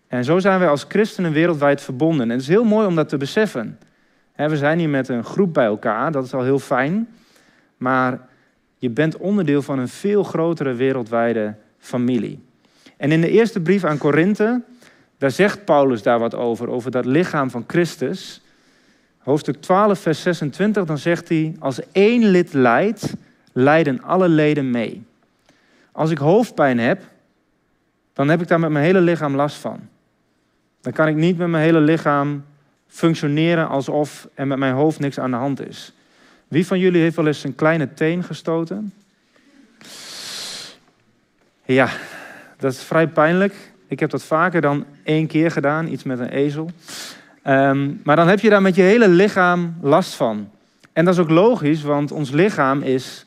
En 0.08 0.24
zo 0.24 0.38
zijn 0.38 0.58
wij 0.58 0.68
als 0.68 0.84
christenen 0.88 1.32
wereldwijd 1.32 1.80
verbonden. 1.80 2.22
En 2.22 2.30
het 2.30 2.40
is 2.40 2.48
heel 2.48 2.64
mooi 2.64 2.86
om 2.86 2.94
dat 2.94 3.08
te 3.08 3.16
beseffen. 3.16 3.78
We 4.36 4.56
zijn 4.56 4.78
hier 4.78 4.88
met 4.88 5.08
een 5.08 5.24
groep 5.24 5.54
bij 5.54 5.64
elkaar, 5.64 6.12
dat 6.12 6.24
is 6.24 6.34
al 6.34 6.42
heel 6.42 6.58
fijn. 6.58 7.08
Maar 7.76 8.28
je 8.78 8.90
bent 8.90 9.16
onderdeel 9.16 9.62
van 9.62 9.78
een 9.78 9.88
veel 9.88 10.22
grotere 10.22 10.74
wereldwijde 10.74 11.54
familie. 11.78 12.44
En 12.96 13.12
in 13.12 13.20
de 13.20 13.30
eerste 13.30 13.60
brief 13.60 13.84
aan 13.84 13.98
Korinthe, 13.98 14.62
daar 15.18 15.30
zegt 15.30 15.64
Paulus 15.64 16.02
daar 16.02 16.18
wat 16.18 16.34
over, 16.34 16.68
over 16.68 16.90
dat 16.90 17.04
lichaam 17.04 17.50
van 17.50 17.64
Christus. 17.66 18.42
hoofdstuk 19.18 19.60
12, 19.60 19.98
vers 19.98 20.22
26, 20.22 20.84
dan 20.84 20.98
zegt 20.98 21.28
hij: 21.28 21.56
Als 21.58 21.80
één 21.92 22.24
lid 22.24 22.52
lijdt, 22.52 23.14
lijden 23.52 24.02
alle 24.02 24.28
leden 24.28 24.70
mee. 24.70 25.04
Als 25.96 26.10
ik 26.10 26.18
hoofdpijn 26.18 26.78
heb, 26.78 27.02
dan 28.12 28.28
heb 28.28 28.40
ik 28.40 28.48
daar 28.48 28.60
met 28.60 28.70
mijn 28.70 28.84
hele 28.84 29.00
lichaam 29.00 29.34
last 29.34 29.56
van. 29.56 29.80
Dan 30.80 30.92
kan 30.92 31.08
ik 31.08 31.14
niet 31.14 31.38
met 31.38 31.48
mijn 31.48 31.62
hele 31.62 31.80
lichaam 31.80 32.44
functioneren 32.86 33.68
alsof 33.68 34.28
er 34.34 34.46
met 34.46 34.58
mijn 34.58 34.74
hoofd 34.74 34.98
niks 34.98 35.18
aan 35.18 35.30
de 35.30 35.36
hand 35.36 35.66
is. 35.68 35.92
Wie 36.48 36.66
van 36.66 36.78
jullie 36.78 37.00
heeft 37.00 37.16
wel 37.16 37.26
eens 37.26 37.44
een 37.44 37.54
kleine 37.54 37.94
teen 37.94 38.22
gestoten? 38.22 38.92
Ja, 41.64 41.88
dat 42.58 42.72
is 42.72 42.82
vrij 42.82 43.08
pijnlijk. 43.08 43.54
Ik 43.88 44.00
heb 44.00 44.10
dat 44.10 44.22
vaker 44.22 44.60
dan 44.60 44.84
één 45.02 45.26
keer 45.26 45.50
gedaan, 45.50 45.88
iets 45.88 46.02
met 46.02 46.18
een 46.18 46.30
ezel. 46.30 46.70
Ehm, 47.42 47.90
maar 48.02 48.16
dan 48.16 48.28
heb 48.28 48.40
je 48.40 48.50
daar 48.50 48.62
met 48.62 48.74
je 48.74 48.82
hele 48.82 49.08
lichaam 49.08 49.76
last 49.80 50.14
van. 50.14 50.50
En 50.92 51.04
dat 51.04 51.14
is 51.14 51.20
ook 51.20 51.30
logisch, 51.30 51.82
want 51.82 52.12
ons 52.12 52.30
lichaam 52.30 52.82
is 52.82 53.25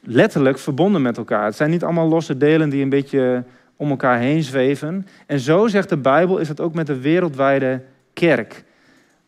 letterlijk 0.00 0.58
verbonden 0.58 1.02
met 1.02 1.16
elkaar. 1.16 1.44
Het 1.44 1.56
zijn 1.56 1.70
niet 1.70 1.84
allemaal 1.84 2.08
losse 2.08 2.36
delen 2.36 2.70
die 2.70 2.82
een 2.82 2.88
beetje 2.88 3.44
om 3.76 3.90
elkaar 3.90 4.18
heen 4.18 4.42
zweven. 4.42 5.06
En 5.26 5.40
zo 5.40 5.66
zegt 5.66 5.88
de 5.88 5.96
Bijbel, 5.96 6.38
is 6.38 6.48
het 6.48 6.60
ook 6.60 6.74
met 6.74 6.86
de 6.86 7.00
wereldwijde 7.00 7.82
kerk. 8.12 8.64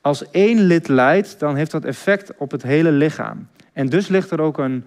Als 0.01 0.31
één 0.31 0.61
lid 0.61 0.89
lijdt, 0.89 1.39
dan 1.39 1.57
heeft 1.57 1.71
dat 1.71 1.85
effect 1.85 2.33
op 2.37 2.51
het 2.51 2.63
hele 2.63 2.91
lichaam. 2.91 3.49
En 3.73 3.89
dus 3.89 4.09
ligt 4.09 4.31
er 4.31 4.41
ook 4.41 4.59
een, 4.59 4.85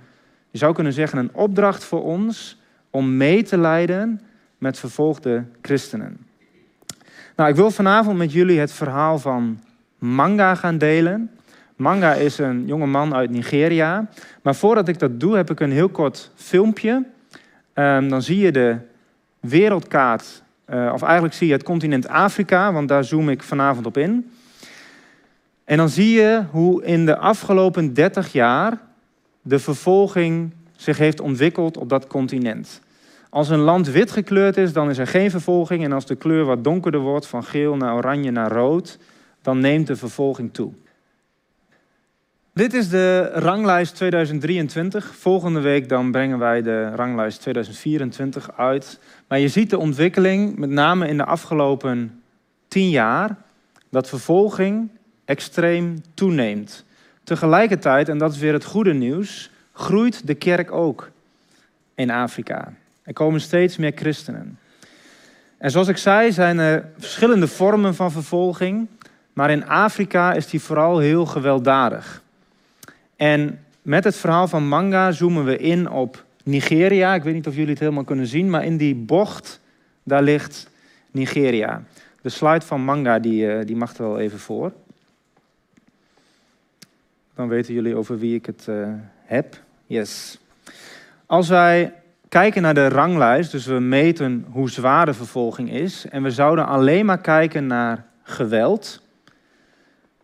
je 0.52 0.58
zou 0.58 0.74
kunnen 0.74 0.94
zeggen, 0.94 1.18
een 1.18 1.34
opdracht 1.34 1.84
voor 1.84 2.04
ons 2.04 2.62
om 2.90 3.18
mee 3.18 3.44
te 3.44 3.58
lijden 3.58 4.22
met 4.58 4.80
vervolgde 4.80 5.44
christenen. 5.62 6.18
Nou, 7.36 7.50
ik 7.50 7.56
wil 7.56 7.72
vanavond 7.72 8.18
met 8.18 8.32
jullie 8.32 8.60
het 8.60 8.72
verhaal 8.72 9.20
van 9.20 9.60
Manga 9.98 10.56
gaan 10.56 10.78
delen. 10.78 11.32
Manga 11.84 12.14
is 12.14 12.38
een 12.38 12.66
jonge 12.66 12.86
man 12.86 13.16
uit 13.16 13.30
Nigeria. 13.30 14.10
Maar 14.42 14.56
voordat 14.56 14.88
ik 14.88 15.00
dat 15.00 15.20
doe, 15.20 15.36
heb 15.36 15.50
ik 15.50 15.60
een 15.60 15.72
heel 15.72 15.90
kort 15.90 16.32
filmpje. 16.36 17.04
Um, 17.74 18.10
dan 18.10 18.22
zie 18.22 18.38
je 18.38 18.52
de 18.52 18.78
wereldkaart, 19.40 20.44
uh, 20.70 20.92
of 20.94 21.02
eigenlijk 21.02 21.34
zie 21.34 21.48
je 21.48 21.54
het 21.54 21.64
continent 21.64 22.08
Afrika, 22.08 22.74
want 22.74 22.88
daar 22.88 23.04
zoom 23.04 23.30
ik 23.30 23.44
vanavond 23.44 23.86
op 23.86 23.98
in. 23.98 24.32
En 25.64 25.78
dan 25.78 25.90
zie 25.90 26.12
je 26.12 26.44
hoe 26.52 26.84
in 26.84 27.06
de 27.06 27.18
afgelopen 27.18 27.94
30 27.94 28.32
jaar 28.32 28.78
de 29.42 29.60
vervolging 29.60 30.54
zich 30.76 30.98
heeft 30.98 31.22
ontwikkeld 31.22 31.78
op 31.78 31.90
dat 31.90 32.08
continent. 32.08 32.82
Als 33.30 33.50
een 33.50 33.60
land 33.60 33.90
wit 33.90 34.12
gekleurd 34.12 34.58
is, 34.58 34.74
dan 34.74 34.90
is 34.90 34.98
er 34.98 35.08
geen 35.08 35.32
vervolging. 35.32 35.84
En 35.84 35.92
als 35.92 36.06
de 36.06 36.16
kleur 36.16 36.46
wat 36.46 36.64
donkerder 36.64 37.00
wordt, 37.00 37.28
van 37.28 37.44
geel 37.44 37.76
naar 37.76 37.96
oranje 37.96 38.32
naar 38.32 38.52
rood, 38.52 39.00
dan 39.42 39.60
neemt 39.60 39.88
de 39.88 39.96
vervolging 39.96 40.54
toe. 40.54 40.74
Dit 42.54 42.74
is 42.74 42.90
de 42.90 43.30
ranglijst 43.34 43.96
2023. 43.96 45.16
Volgende 45.16 45.60
week 45.60 45.90
dan 45.90 46.12
brengen 46.12 46.40
wij 46.40 46.62
de 46.62 46.90
ranglijst 46.96 47.42
2024 47.42 48.58
uit. 48.58 49.00
Maar 49.28 49.40
je 49.40 49.48
ziet 49.48 49.70
de 49.70 49.78
ontwikkeling, 49.78 50.58
met 50.58 50.70
name 50.70 51.08
in 51.08 51.18
de 51.18 51.26
afgelopen 51.26 52.24
tien 52.68 52.90
jaar, 52.90 53.36
dat 53.90 54.10
vervolging 54.10 54.90
extreem 55.26 56.02
toeneemt. 56.14 56.86
Tegelijkertijd, 57.24 58.10
en 58.10 58.18
dat 58.18 58.32
is 58.32 58.38
weer 58.38 58.54
het 58.54 58.66
goede 58.66 58.94
nieuws, 58.94 59.52
groeit 59.72 60.28
de 60.28 60.36
kerk 60.36 60.72
ook 60.72 61.10
in 61.96 62.12
Afrika. 62.12 62.74
Er 63.04 63.14
komen 63.14 63.42
steeds 63.42 63.78
meer 63.78 63.94
christenen. 63.96 64.60
En 65.58 65.72
zoals 65.72 65.88
ik 65.88 65.98
zei, 65.98 66.32
zijn 66.32 66.60
er 66.60 66.90
verschillende 66.98 67.48
vormen 67.48 67.96
van 67.96 68.12
vervolging, 68.12 68.88
maar 69.34 69.52
in 69.52 69.68
Afrika 69.68 70.34
is 70.34 70.48
die 70.48 70.62
vooral 70.62 71.00
heel 71.00 71.26
gewelddadig. 71.26 72.23
En 73.24 73.60
met 73.82 74.04
het 74.04 74.16
verhaal 74.16 74.48
van 74.48 74.68
Manga 74.68 75.12
zoomen 75.12 75.46
we 75.46 75.58
in 75.58 75.90
op 75.90 76.24
Nigeria. 76.44 77.14
Ik 77.14 77.24
weet 77.24 77.34
niet 77.34 77.48
of 77.48 77.56
jullie 77.56 77.70
het 77.70 77.80
helemaal 77.80 78.04
kunnen 78.04 78.28
zien, 78.28 78.50
maar 78.50 78.66
in 78.66 78.78
die 78.78 78.96
bocht, 78.96 79.60
daar 80.04 80.24
ligt 80.24 80.70
Nigeria. 81.12 81.84
De 82.22 82.30
slide 82.30 82.66
van 82.66 82.82
Manga, 82.82 83.20
die, 83.20 83.52
eh, 83.52 83.66
die 83.66 83.76
mag 83.76 83.96
er 83.98 84.04
wel 84.04 84.20
even 84.20 84.40
voor. 84.40 84.74
Dan 87.36 87.48
weten 87.48 87.74
jullie 87.74 87.96
over 87.96 88.20
wie 88.20 88.36
ik 88.36 88.46
het 88.46 88.66
uh, 88.70 88.88
heb. 89.24 89.60
Yes. 89.86 90.40
Als 91.26 91.50
wij 91.50 91.94
kijken 92.30 92.62
naar 92.62 92.74
de 92.74 92.88
ranglijst, 92.88 93.52
dus 93.52 93.66
we 93.66 93.80
meten 93.80 94.46
hoe 94.52 94.70
zwaar 94.70 95.06
de 95.06 95.14
vervolging 95.14 95.72
is, 95.72 96.06
en 96.10 96.24
we 96.24 96.32
zouden 96.32 96.66
alleen 96.66 97.06
maar 97.06 97.22
kijken 97.22 97.68
naar 97.68 98.06
geweld, 98.24 99.02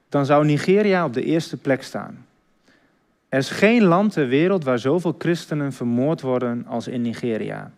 dan 0.09 0.25
zou 0.25 0.45
Nigeria 0.45 1.05
op 1.05 1.13
de 1.13 1.23
eerste 1.23 1.57
plek 1.57 1.83
staan. 1.83 2.27
Er 3.29 3.37
is 3.37 3.49
geen 3.49 3.83
land 3.83 4.13
ter 4.13 4.27
wereld 4.27 4.63
waar 4.63 4.79
zoveel 4.79 5.15
christenen 5.17 5.73
vermoord 5.73 6.21
worden 6.21 6.65
als 6.67 6.87
in 6.87 7.01
Nigeria. 7.01 7.71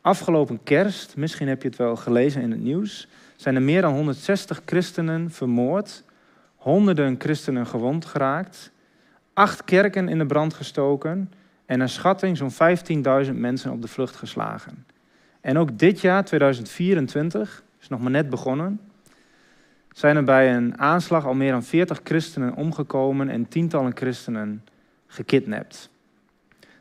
Afgelopen 0.00 0.62
kerst, 0.62 1.16
misschien 1.16 1.48
heb 1.48 1.62
je 1.62 1.68
het 1.68 1.76
wel 1.76 1.96
gelezen 1.96 2.42
in 2.42 2.50
het 2.50 2.60
nieuws, 2.60 3.08
zijn 3.36 3.54
er 3.54 3.62
meer 3.62 3.82
dan 3.82 3.94
160 3.94 4.62
christenen 4.66 5.30
vermoord, 5.30 6.04
honderden 6.56 7.14
christenen 7.18 7.66
gewond 7.66 8.04
geraakt, 8.04 8.70
acht 9.32 9.64
kerken 9.64 10.08
in 10.08 10.18
de 10.18 10.26
brand 10.26 10.54
gestoken 10.54 11.32
en 11.66 11.80
een 11.80 11.88
schatting 11.88 12.36
zo'n 12.36 12.52
15.000 13.26 13.32
mensen 13.32 13.72
op 13.72 13.82
de 13.82 13.88
vlucht 13.88 14.16
geslagen. 14.16 14.86
En 15.40 15.58
ook 15.58 15.78
dit 15.78 16.00
jaar, 16.00 16.24
2024, 16.24 17.62
is 17.80 17.88
nog 17.88 18.00
maar 18.00 18.10
net 18.10 18.30
begonnen, 18.30 18.80
zijn 19.92 20.16
er 20.16 20.24
bij 20.24 20.54
een 20.54 20.78
aanslag 20.78 21.26
al 21.26 21.34
meer 21.34 21.50
dan 21.50 21.62
40 21.62 22.00
christenen 22.04 22.54
omgekomen 22.54 23.28
en 23.28 23.48
tientallen 23.48 23.96
christenen 23.96 24.62
gekidnapt. 25.14 25.88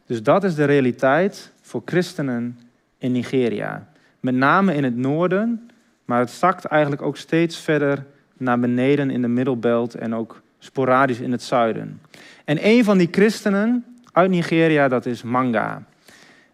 Dus 0.06 0.24
dat 0.24 0.44
is 0.44 0.56
de 0.56 0.66
realiteit 0.66 1.52
voor 1.62 1.82
christenen 1.86 2.60
in 2.98 3.12
Nigeria. 3.12 3.88
Met 4.20 4.36
name 4.36 4.76
in 4.76 4.84
het 4.84 4.96
noorden, 4.96 5.70
maar 6.06 6.20
het 6.20 6.32
zakt 6.32 6.66
eigenlijk 6.66 7.02
ook 7.02 7.18
steeds 7.18 7.58
verder 7.58 8.06
naar 8.38 8.60
beneden 8.60 9.10
in 9.10 9.22
de 9.22 9.28
middelbelt 9.28 9.96
en 9.96 10.16
ook 10.16 10.42
sporadisch 10.60 11.20
in 11.20 11.32
het 11.32 11.44
zuiden. 11.44 12.02
En 12.46 12.68
een 12.68 12.84
van 12.84 12.98
die 12.98 13.08
christenen 13.12 13.86
uit 14.12 14.30
Nigeria, 14.30 14.88
dat 14.88 15.06
is 15.06 15.24
Manga. 15.24 15.84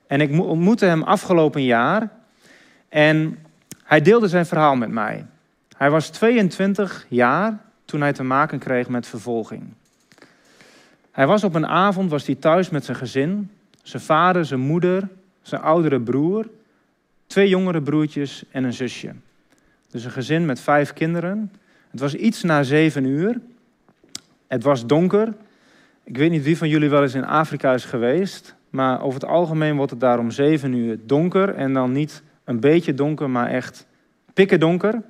En 0.08 0.22
ik 0.22 0.40
ontmoette 0.42 0.86
hem 0.86 1.04
afgelopen 1.04 1.64
jaar 1.64 2.10
en 2.90 3.38
hij 3.84 4.02
deelde 4.02 4.28
zijn 4.28 4.46
verhaal 4.46 4.76
met 4.76 4.90
mij. 4.90 5.26
Hij 5.78 5.90
was 5.90 6.10
22 6.10 7.06
jaar 7.10 7.58
toen 7.86 8.02
hij 8.02 8.14
te 8.14 8.24
maken 8.24 8.60
kreeg 8.60 8.90
met 8.90 9.08
vervolging. 9.08 9.74
Hij 11.12 11.28
was 11.28 11.44
op 11.44 11.56
een 11.56 11.68
avond 11.68 12.10
was 12.10 12.26
hij 12.26 12.36
thuis 12.36 12.70
met 12.70 12.86
zijn 12.86 12.98
gezin, 12.98 13.50
zijn 13.84 14.02
vader, 14.02 14.46
zijn 14.46 14.60
moeder, 14.60 15.08
zijn 15.42 15.62
oudere 15.62 16.02
broer, 16.02 16.50
twee 17.28 17.50
jongere 17.50 17.82
broertjes 17.82 18.44
en 18.52 18.64
een 18.64 18.74
zusje. 18.74 19.14
Dus 19.92 20.04
een 20.04 20.12
gezin 20.12 20.46
met 20.46 20.60
vijf 20.60 20.94
kinderen. 20.94 21.52
Het 21.92 22.00
was 22.00 22.16
iets 22.16 22.44
na 22.44 22.64
zeven 22.64 23.04
uur. 23.06 23.40
Het 24.48 24.64
was 24.64 24.86
donker. 24.86 25.34
Ik 26.04 26.18
weet 26.18 26.32
niet 26.32 26.44
wie 26.44 26.58
van 26.58 26.70
jullie 26.70 26.90
wel 26.90 27.02
eens 27.02 27.14
in 27.14 27.26
Afrika 27.26 27.74
is 27.74 27.86
geweest, 27.86 28.56
maar 28.70 29.02
over 29.02 29.20
het 29.20 29.30
algemeen 29.30 29.76
wordt 29.76 29.92
het 29.92 30.00
daar 30.00 30.20
om 30.20 30.32
zeven 30.32 30.74
uur 30.74 31.00
donker 31.06 31.56
en 31.56 31.74
dan 31.74 31.92
niet 31.92 32.24
een 32.44 32.60
beetje 32.60 32.94
donker, 32.94 33.30
maar 33.30 33.50
echt 33.50 33.88
pikken 34.34 34.60
donker. 34.60 35.02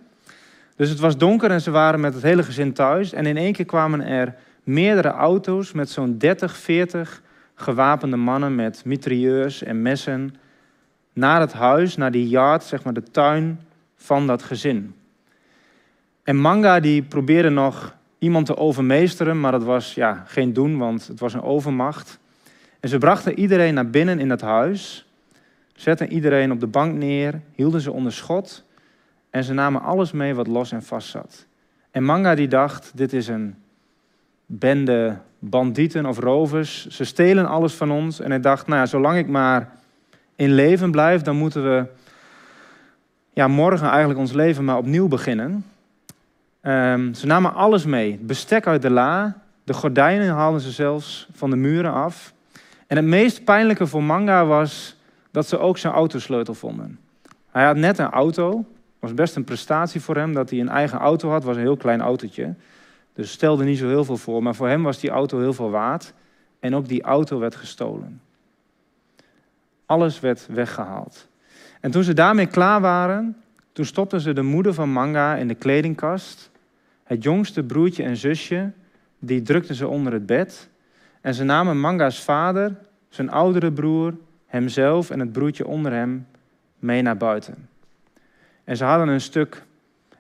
Dus 0.75 0.89
het 0.89 0.99
was 0.99 1.17
donker 1.17 1.51
en 1.51 1.61
ze 1.61 1.71
waren 1.71 1.99
met 1.99 2.13
het 2.13 2.23
hele 2.23 2.43
gezin 2.43 2.73
thuis 2.73 3.13
en 3.13 3.25
in 3.25 3.37
één 3.37 3.53
keer 3.53 3.65
kwamen 3.65 4.01
er 4.01 4.35
meerdere 4.69 5.09
auto's 5.09 5.71
met 5.71 5.89
zo'n 5.89 6.17
30, 6.17 6.57
40 6.57 7.21
gewapende 7.55 8.15
mannen 8.15 8.55
met 8.55 8.85
mitrailleurs 8.85 9.63
en 9.63 9.81
messen 9.81 10.35
naar 11.13 11.39
het 11.39 11.53
huis, 11.53 11.95
naar 11.95 12.11
die 12.11 12.27
yard, 12.27 12.63
zeg 12.63 12.83
maar 12.83 12.93
de 12.93 13.03
tuin 13.03 13.59
van 13.95 14.27
dat 14.27 14.43
gezin. 14.43 14.95
En 16.23 16.35
Manga 16.35 16.79
die 16.79 17.03
probeerde 17.03 17.49
nog 17.49 17.95
iemand 18.19 18.45
te 18.45 18.57
overmeesteren, 18.57 19.39
maar 19.39 19.51
dat 19.51 19.63
was 19.63 19.93
ja, 19.93 20.23
geen 20.27 20.53
doen, 20.53 20.77
want 20.77 21.07
het 21.07 21.19
was 21.19 21.33
een 21.33 21.41
overmacht. 21.41 22.19
En 22.79 22.89
ze 22.89 22.97
brachten 22.97 23.39
iedereen 23.39 23.73
naar 23.73 23.89
binnen 23.89 24.19
in 24.19 24.27
dat 24.27 24.41
huis, 24.41 25.05
zetten 25.73 26.11
iedereen 26.11 26.51
op 26.51 26.59
de 26.59 26.67
bank 26.67 26.95
neer, 26.95 27.41
hielden 27.55 27.81
ze 27.81 27.91
onder 27.91 28.11
schot 28.11 28.65
en 29.29 29.43
ze 29.43 29.53
namen 29.53 29.81
alles 29.81 30.11
mee 30.11 30.35
wat 30.35 30.47
los 30.47 30.71
en 30.71 30.83
vast 30.83 31.09
zat. 31.09 31.45
En 31.91 32.03
Manga 32.03 32.35
die 32.35 32.47
dacht, 32.47 32.91
dit 32.95 33.13
is 33.13 33.27
een 33.27 33.55
bende 34.51 35.17
bandieten 35.39 36.05
of 36.05 36.19
rovers. 36.19 36.87
Ze 36.87 37.03
stelen 37.03 37.45
alles 37.45 37.73
van 37.73 37.91
ons. 37.91 38.19
En 38.19 38.29
hij 38.29 38.39
dacht, 38.39 38.67
nou 38.67 38.79
ja, 38.79 38.85
zolang 38.85 39.17
ik 39.17 39.27
maar 39.27 39.69
in 40.35 40.53
leven 40.53 40.91
blijf, 40.91 41.21
dan 41.21 41.35
moeten 41.35 41.63
we 41.63 41.85
ja, 43.33 43.47
morgen 43.47 43.87
eigenlijk 43.87 44.19
ons 44.19 44.33
leven 44.33 44.65
maar 44.65 44.77
opnieuw 44.77 45.07
beginnen. 45.07 45.65
Um, 46.61 47.13
ze 47.13 47.25
namen 47.25 47.53
alles 47.53 47.85
mee. 47.85 48.19
Bestek 48.21 48.67
uit 48.67 48.81
de 48.81 48.89
la. 48.89 49.37
De 49.63 49.73
gordijnen 49.73 50.29
haalden 50.29 50.61
ze 50.61 50.71
zelfs 50.71 51.27
van 51.33 51.49
de 51.49 51.55
muren 51.55 51.93
af. 51.93 52.33
En 52.87 52.95
het 52.95 53.05
meest 53.05 53.43
pijnlijke 53.43 53.87
voor 53.87 54.03
Manga 54.03 54.45
was 54.45 54.95
dat 55.31 55.47
ze 55.47 55.59
ook 55.59 55.77
zijn 55.77 55.93
autosleutel 55.93 56.53
vonden. 56.53 56.99
Hij 57.51 57.65
had 57.65 57.75
net 57.75 57.97
een 57.97 58.09
auto. 58.09 58.65
Was 58.99 59.13
best 59.13 59.35
een 59.35 59.43
prestatie 59.43 60.01
voor 60.01 60.15
hem 60.15 60.33
dat 60.33 60.49
hij 60.49 60.59
een 60.59 60.69
eigen 60.69 60.99
auto 60.99 61.29
had. 61.29 61.43
Was 61.43 61.55
een 61.55 61.61
heel 61.61 61.77
klein 61.77 62.01
autootje. 62.01 62.53
Dus 63.19 63.31
stelde 63.31 63.63
niet 63.63 63.77
zo 63.77 63.87
heel 63.87 64.05
veel 64.05 64.17
voor, 64.17 64.43
maar 64.43 64.55
voor 64.55 64.67
hem 64.67 64.83
was 64.83 64.99
die 64.99 65.09
auto 65.09 65.39
heel 65.39 65.53
veel 65.53 65.69
waard. 65.69 66.13
En 66.59 66.75
ook 66.75 66.87
die 66.87 67.01
auto 67.01 67.39
werd 67.39 67.55
gestolen. 67.55 68.21
Alles 69.85 70.19
werd 70.19 70.47
weggehaald. 70.49 71.27
En 71.79 71.91
toen 71.91 72.03
ze 72.03 72.13
daarmee 72.13 72.45
klaar 72.45 72.81
waren, 72.81 73.37
toen 73.71 73.85
stopten 73.85 74.21
ze 74.21 74.33
de 74.33 74.41
moeder 74.41 74.73
van 74.73 74.89
Manga 74.89 75.35
in 75.35 75.47
de 75.47 75.55
kledingkast. 75.55 76.51
Het 77.03 77.23
jongste 77.23 77.63
broertje 77.63 78.03
en 78.03 78.17
zusje, 78.17 78.71
die 79.19 79.41
drukten 79.41 79.75
ze 79.75 79.87
onder 79.87 80.13
het 80.13 80.25
bed. 80.25 80.69
En 81.21 81.33
ze 81.33 81.43
namen 81.43 81.79
Manga's 81.79 82.23
vader, 82.23 82.75
zijn 83.09 83.31
oudere 83.31 83.71
broer, 83.71 84.13
hemzelf 84.45 85.09
en 85.09 85.19
het 85.19 85.31
broertje 85.31 85.67
onder 85.67 85.91
hem 85.91 86.27
mee 86.77 87.01
naar 87.01 87.17
buiten. 87.17 87.69
En 88.63 88.77
ze 88.77 88.83
hadden 88.83 89.07
een 89.07 89.21
stuk 89.21 89.63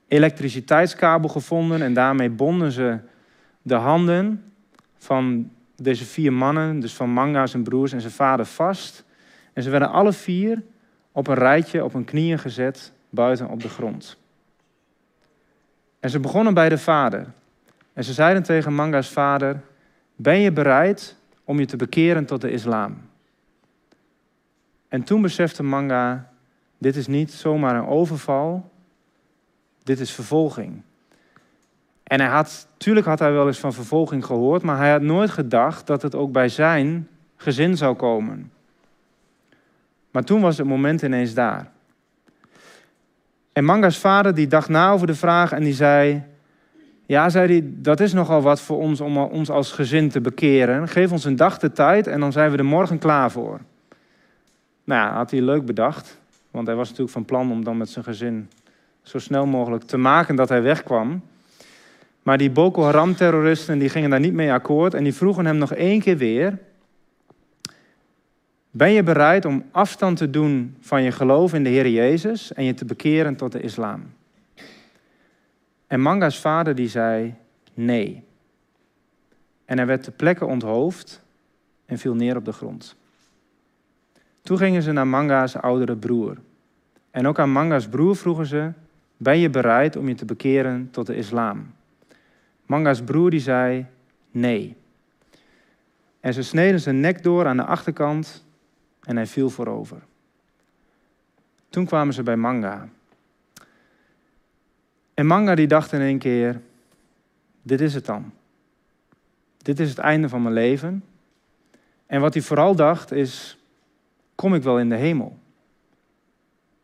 elektriciteitskabel 0.09 1.29
gevonden 1.29 1.81
en 1.81 1.93
daarmee 1.93 2.29
bonden 2.29 2.71
ze 2.71 2.97
de 3.61 3.75
handen 3.75 4.43
van 4.97 5.51
deze 5.75 6.05
vier 6.05 6.33
mannen, 6.33 6.79
dus 6.79 6.93
van 6.93 7.09
Manga, 7.09 7.47
zijn 7.47 7.63
broers 7.63 7.91
en 7.91 8.01
zijn 8.01 8.13
vader, 8.13 8.45
vast. 8.45 9.03
En 9.53 9.63
ze 9.63 9.69
werden 9.69 9.91
alle 9.91 10.13
vier 10.13 10.63
op 11.11 11.27
een 11.27 11.35
rijtje 11.35 11.83
op 11.83 11.93
hun 11.93 12.05
knieën 12.05 12.39
gezet 12.39 12.91
buiten 13.09 13.49
op 13.49 13.61
de 13.61 13.69
grond. 13.69 14.17
En 15.99 16.09
ze 16.09 16.19
begonnen 16.19 16.53
bij 16.53 16.69
de 16.69 16.77
vader. 16.77 17.27
En 17.93 18.03
ze 18.03 18.13
zeiden 18.13 18.43
tegen 18.43 18.73
Manga's 18.73 19.09
vader: 19.09 19.61
Ben 20.15 20.39
je 20.39 20.51
bereid 20.51 21.15
om 21.43 21.59
je 21.59 21.65
te 21.65 21.75
bekeren 21.75 22.25
tot 22.25 22.41
de 22.41 22.51
islam? 22.51 22.97
En 24.87 25.03
toen 25.03 25.21
besefte 25.21 25.63
Manga: 25.63 26.31
Dit 26.77 26.95
is 26.95 27.07
niet 27.07 27.31
zomaar 27.31 27.75
een 27.75 27.87
overval, 27.87 28.71
dit 29.83 29.99
is 29.99 30.11
vervolging. 30.11 30.81
En 32.03 32.19
hij 32.19 32.29
had, 32.29 32.67
tuurlijk 32.77 33.05
had 33.05 33.19
hij 33.19 33.31
wel 33.31 33.47
eens 33.47 33.59
van 33.59 33.73
vervolging 33.73 34.25
gehoord, 34.25 34.63
maar 34.63 34.77
hij 34.77 34.91
had 34.91 35.01
nooit 35.01 35.29
gedacht 35.29 35.87
dat 35.87 36.01
het 36.01 36.15
ook 36.15 36.31
bij 36.31 36.49
zijn 36.49 37.07
gezin 37.35 37.77
zou 37.77 37.95
komen. 37.95 38.51
Maar 40.11 40.23
toen 40.23 40.41
was 40.41 40.57
het 40.57 40.67
moment 40.67 41.01
ineens 41.01 41.33
daar. 41.33 41.71
En 43.53 43.65
Manga's 43.65 43.97
vader 43.97 44.35
die 44.35 44.47
dacht 44.47 44.69
na 44.69 44.91
over 44.91 45.07
de 45.07 45.15
vraag 45.15 45.51
en 45.51 45.63
die 45.63 45.73
zei: 45.73 46.23
Ja, 47.05 47.29
zei 47.29 47.47
hij, 47.47 47.69
dat 47.75 47.99
is 47.99 48.13
nogal 48.13 48.41
wat 48.41 48.61
voor 48.61 48.77
ons 48.77 49.01
om 49.01 49.17
ons 49.17 49.49
als 49.49 49.71
gezin 49.71 50.09
te 50.09 50.21
bekeren. 50.21 50.87
Geef 50.87 51.11
ons 51.11 51.25
een 51.25 51.35
dag 51.35 51.57
de 51.57 51.71
tijd 51.71 52.07
en 52.07 52.19
dan 52.19 52.31
zijn 52.31 52.51
we 52.51 52.57
er 52.57 52.65
morgen 52.65 52.97
klaar 52.97 53.31
voor. 53.31 53.59
Nou 54.83 55.07
ja, 55.07 55.13
had 55.13 55.31
hij 55.31 55.41
leuk 55.41 55.65
bedacht, 55.65 56.19
want 56.51 56.67
hij 56.67 56.75
was 56.75 56.87
natuurlijk 56.87 57.13
van 57.13 57.25
plan 57.25 57.51
om 57.51 57.63
dan 57.63 57.77
met 57.77 57.89
zijn 57.89 58.05
gezin 58.05 58.49
zo 59.09 59.19
snel 59.19 59.45
mogelijk 59.45 59.83
te 59.83 59.97
maken 59.97 60.35
dat 60.35 60.49
hij 60.49 60.61
wegkwam. 60.61 61.21
Maar 62.23 62.37
die 62.37 62.49
Boko 62.49 62.83
Haram-terroristen 62.83 63.89
gingen 63.89 64.09
daar 64.09 64.19
niet 64.19 64.33
mee 64.33 64.51
akkoord 64.51 64.93
en 64.93 65.03
die 65.03 65.13
vroegen 65.13 65.45
hem 65.45 65.57
nog 65.57 65.73
één 65.73 65.99
keer 65.99 66.17
weer: 66.17 66.57
Ben 68.71 68.91
je 68.91 69.03
bereid 69.03 69.45
om 69.45 69.63
afstand 69.71 70.17
te 70.17 70.29
doen 70.29 70.75
van 70.79 71.03
je 71.03 71.11
geloof 71.11 71.53
in 71.53 71.63
de 71.63 71.69
Heer 71.69 71.89
Jezus 71.89 72.53
en 72.53 72.63
je 72.63 72.73
te 72.73 72.85
bekeren 72.85 73.35
tot 73.35 73.51
de 73.51 73.61
islam? 73.61 74.03
En 75.87 76.01
Manga's 76.01 76.39
vader 76.39 76.75
die 76.75 76.89
zei 76.89 77.33
nee. 77.73 78.23
En 79.65 79.77
hij 79.77 79.87
werd 79.87 80.03
ter 80.03 80.11
plekke 80.11 80.45
onthoofd 80.45 81.21
en 81.85 81.97
viel 81.97 82.15
neer 82.15 82.35
op 82.35 82.45
de 82.45 82.51
grond. 82.51 82.95
Toen 84.41 84.57
gingen 84.57 84.81
ze 84.81 84.91
naar 84.91 85.07
Manga's 85.07 85.55
oudere 85.55 85.95
broer. 85.95 86.37
En 87.11 87.27
ook 87.27 87.39
aan 87.39 87.51
Manga's 87.51 87.87
broer 87.87 88.15
vroegen 88.15 88.45
ze: 88.45 88.71
Ben 89.21 89.37
je 89.37 89.49
bereid 89.49 89.95
om 89.95 90.07
je 90.07 90.15
te 90.15 90.25
bekeren 90.25 90.87
tot 90.91 91.07
de 91.07 91.15
islam? 91.15 91.73
Manga's 92.65 93.01
broer 93.01 93.29
die 93.29 93.39
zei 93.39 93.85
nee. 94.31 94.75
En 96.19 96.33
ze 96.33 96.43
sneden 96.43 96.79
zijn 96.79 96.99
nek 96.99 97.23
door 97.23 97.45
aan 97.45 97.57
de 97.57 97.63
achterkant 97.63 98.45
en 99.01 99.15
hij 99.15 99.25
viel 99.25 99.49
voorover. 99.49 100.01
Toen 101.69 101.85
kwamen 101.85 102.13
ze 102.13 102.23
bij 102.23 102.35
Manga. 102.35 102.89
En 105.13 105.25
Manga 105.25 105.55
die 105.55 105.67
dacht 105.67 105.93
in 105.93 106.01
één 106.01 106.17
keer, 106.17 106.61
dit 107.61 107.81
is 107.81 107.93
het 107.93 108.05
dan. 108.05 108.31
Dit 109.57 109.79
is 109.79 109.89
het 109.89 109.97
einde 109.97 110.29
van 110.29 110.41
mijn 110.41 110.53
leven. 110.53 111.03
En 112.05 112.21
wat 112.21 112.33
hij 112.33 112.43
vooral 112.43 112.75
dacht 112.75 113.11
is, 113.11 113.57
kom 114.35 114.55
ik 114.55 114.63
wel 114.63 114.79
in 114.79 114.89
de 114.89 114.95
hemel? 114.95 115.38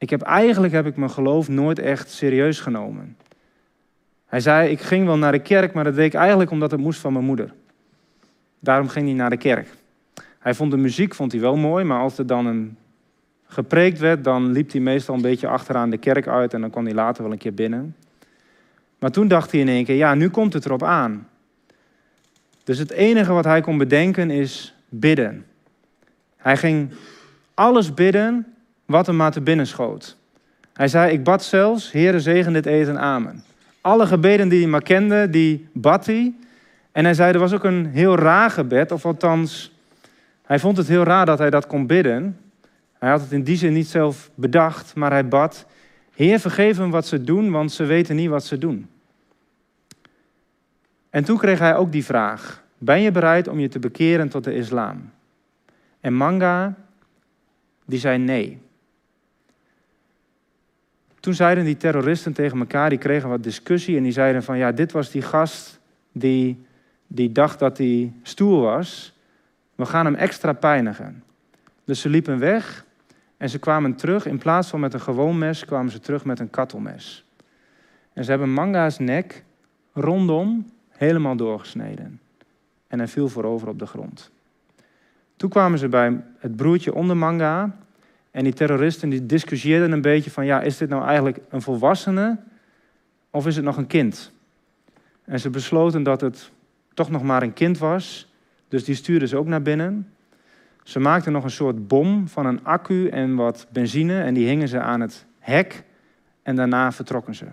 Ik 0.05 0.11
heb, 0.11 0.21
eigenlijk 0.21 0.73
heb 0.73 0.85
ik 0.85 0.95
mijn 0.95 1.11
geloof 1.11 1.49
nooit 1.49 1.79
echt 1.79 2.09
serieus 2.09 2.59
genomen. 2.59 3.17
Hij 4.25 4.39
zei, 4.39 4.69
ik 4.69 4.81
ging 4.81 5.05
wel 5.05 5.17
naar 5.17 5.31
de 5.31 5.39
kerk, 5.39 5.73
maar 5.73 5.83
dat 5.83 5.95
deed 5.95 6.05
ik 6.05 6.13
eigenlijk 6.13 6.51
omdat 6.51 6.71
het 6.71 6.79
moest 6.79 6.99
van 6.99 7.13
mijn 7.13 7.25
moeder. 7.25 7.53
Daarom 8.59 8.87
ging 8.87 9.05
hij 9.05 9.15
naar 9.15 9.29
de 9.29 9.37
kerk. 9.37 9.67
Hij 10.39 10.53
vond 10.53 10.71
de 10.71 10.77
muziek 10.77 11.15
vond 11.15 11.31
hij 11.31 11.41
wel 11.41 11.55
mooi, 11.55 11.83
maar 11.83 11.99
als 11.99 12.17
er 12.17 12.27
dan 12.27 12.45
een 12.45 12.77
gepreekt 13.45 13.99
werd, 13.99 14.23
dan 14.23 14.51
liep 14.51 14.71
hij 14.71 14.81
meestal 14.81 15.15
een 15.15 15.21
beetje 15.21 15.47
achteraan 15.47 15.89
de 15.89 15.97
kerk 15.97 16.27
uit 16.27 16.53
en 16.53 16.61
dan 16.61 16.69
kwam 16.69 16.85
hij 16.85 16.93
later 16.93 17.23
wel 17.23 17.31
een 17.31 17.37
keer 17.37 17.53
binnen. 17.53 17.95
Maar 18.99 19.11
toen 19.11 19.27
dacht 19.27 19.51
hij 19.51 19.59
in 19.59 19.67
één 19.67 19.85
keer, 19.85 19.95
ja, 19.95 20.13
nu 20.13 20.29
komt 20.29 20.53
het 20.53 20.65
erop 20.65 20.83
aan. 20.83 21.27
Dus 22.63 22.77
het 22.77 22.91
enige 22.91 23.33
wat 23.33 23.45
hij 23.45 23.61
kon 23.61 23.77
bedenken 23.77 24.29
is 24.29 24.75
bidden. 24.89 25.45
Hij 26.37 26.57
ging 26.57 26.91
alles 27.53 27.93
bidden 27.93 28.54
wat 28.85 29.05
hem 29.05 29.15
maar 29.15 29.31
te 29.31 29.41
binnen 29.41 29.67
schoot. 29.67 30.17
Hij 30.73 30.87
zei, 30.87 31.11
ik 31.11 31.23
bad 31.23 31.43
zelfs, 31.43 31.91
Heere 31.91 32.19
zegen 32.19 32.53
dit 32.53 32.65
eten, 32.65 32.99
amen. 32.99 33.43
Alle 33.81 34.05
gebeden 34.05 34.49
die 34.49 34.59
hij 34.59 34.69
maar 34.69 34.81
kende, 34.81 35.29
die 35.29 35.67
bad 35.73 36.05
hij. 36.05 36.33
En 36.91 37.03
hij 37.03 37.13
zei, 37.13 37.33
er 37.33 37.39
was 37.39 37.53
ook 37.53 37.63
een 37.63 37.85
heel 37.85 38.15
raar 38.15 38.49
gebed, 38.49 38.91
of 38.91 39.05
althans, 39.05 39.73
hij 40.45 40.59
vond 40.59 40.77
het 40.77 40.87
heel 40.87 41.03
raar 41.03 41.25
dat 41.25 41.39
hij 41.39 41.49
dat 41.49 41.67
kon 41.67 41.87
bidden. 41.87 42.39
Hij 42.99 43.09
had 43.09 43.21
het 43.21 43.31
in 43.31 43.43
die 43.43 43.57
zin 43.57 43.73
niet 43.73 43.87
zelf 43.87 44.29
bedacht, 44.35 44.95
maar 44.95 45.11
hij 45.11 45.27
bad, 45.27 45.65
Heer 46.15 46.39
vergeef 46.39 46.77
hem 46.77 46.91
wat 46.91 47.07
ze 47.07 47.23
doen, 47.23 47.51
want 47.51 47.71
ze 47.71 47.83
weten 47.83 48.15
niet 48.15 48.29
wat 48.29 48.45
ze 48.45 48.57
doen. 48.57 48.89
En 51.09 51.23
toen 51.23 51.37
kreeg 51.37 51.59
hij 51.59 51.75
ook 51.75 51.91
die 51.91 52.05
vraag, 52.05 52.63
ben 52.77 53.01
je 53.01 53.11
bereid 53.11 53.47
om 53.47 53.59
je 53.59 53.67
te 53.67 53.79
bekeren 53.79 54.29
tot 54.29 54.43
de 54.43 54.55
islam? 54.55 55.11
En 55.99 56.13
Manga, 56.13 56.75
die 57.85 57.99
zei 57.99 58.17
nee. 58.17 58.61
Toen 61.25 61.33
zeiden 61.33 61.63
die 61.63 61.77
terroristen 61.77 62.33
tegen 62.33 62.59
elkaar, 62.59 62.89
die 62.89 62.97
kregen 62.97 63.29
wat 63.29 63.43
discussie 63.43 63.97
en 63.97 64.03
die 64.03 64.11
zeiden 64.11 64.43
van 64.43 64.57
ja, 64.57 64.71
dit 64.71 64.91
was 64.91 65.11
die 65.11 65.21
gast 65.21 65.79
die, 66.11 66.65
die 67.07 67.31
dacht 67.31 67.59
dat 67.59 67.77
hij 67.77 68.13
stoer 68.23 68.61
was. 68.61 69.13
We 69.75 69.85
gaan 69.85 70.05
hem 70.05 70.15
extra 70.15 70.53
pijnigen. 70.53 71.23
Dus 71.83 72.01
ze 72.01 72.09
liepen 72.09 72.39
weg 72.39 72.85
en 73.37 73.49
ze 73.49 73.59
kwamen 73.59 73.95
terug. 73.95 74.25
In 74.25 74.37
plaats 74.37 74.69
van 74.69 74.79
met 74.79 74.93
een 74.93 75.01
gewoon 75.01 75.37
mes, 75.37 75.65
kwamen 75.65 75.91
ze 75.91 75.99
terug 75.99 76.25
met 76.25 76.39
een 76.39 76.49
kattelmes. 76.49 77.25
En 78.13 78.23
ze 78.23 78.29
hebben 78.29 78.53
Manga's 78.53 78.99
nek 78.99 79.43
rondom 79.93 80.69
helemaal 80.89 81.35
doorgesneden. 81.35 82.19
En 82.87 82.99
hij 82.99 83.07
viel 83.07 83.29
voorover 83.29 83.67
op 83.67 83.79
de 83.79 83.87
grond. 83.87 84.31
Toen 85.35 85.49
kwamen 85.49 85.79
ze 85.79 85.87
bij 85.89 86.23
het 86.37 86.55
broertje 86.55 86.93
onder 86.93 87.17
Manga 87.17 87.75
en 88.35 88.43
die 88.43 88.53
terroristen 88.53 89.09
die 89.09 89.25
discussieerden 89.25 89.91
een 89.91 90.01
beetje 90.01 90.31
van, 90.31 90.45
ja, 90.45 90.61
is 90.61 90.77
dit 90.77 90.89
nou 90.89 91.05
eigenlijk 91.05 91.39
een 91.49 91.61
volwassene 91.61 92.37
of 93.29 93.47
is 93.47 93.55
het 93.55 93.65
nog 93.65 93.77
een 93.77 93.87
kind? 93.87 94.31
En 95.25 95.39
ze 95.39 95.49
besloten 95.49 96.03
dat 96.03 96.21
het 96.21 96.51
toch 96.93 97.09
nog 97.09 97.23
maar 97.23 97.41
een 97.41 97.53
kind 97.53 97.77
was, 97.77 98.31
dus 98.67 98.83
die 98.83 98.95
stuurden 98.95 99.27
ze 99.27 99.37
ook 99.37 99.45
naar 99.45 99.61
binnen. 99.61 100.09
Ze 100.83 100.99
maakten 100.99 101.31
nog 101.31 101.43
een 101.43 101.49
soort 101.49 101.87
bom 101.87 102.27
van 102.27 102.45
een 102.45 102.63
accu 102.63 103.07
en 103.07 103.35
wat 103.35 103.67
benzine 103.71 104.21
en 104.21 104.33
die 104.33 104.47
hingen 104.47 104.67
ze 104.67 104.79
aan 104.79 105.01
het 105.01 105.25
hek 105.39 105.83
en 106.43 106.55
daarna 106.55 106.91
vertrokken 106.91 107.35
ze. 107.35 107.45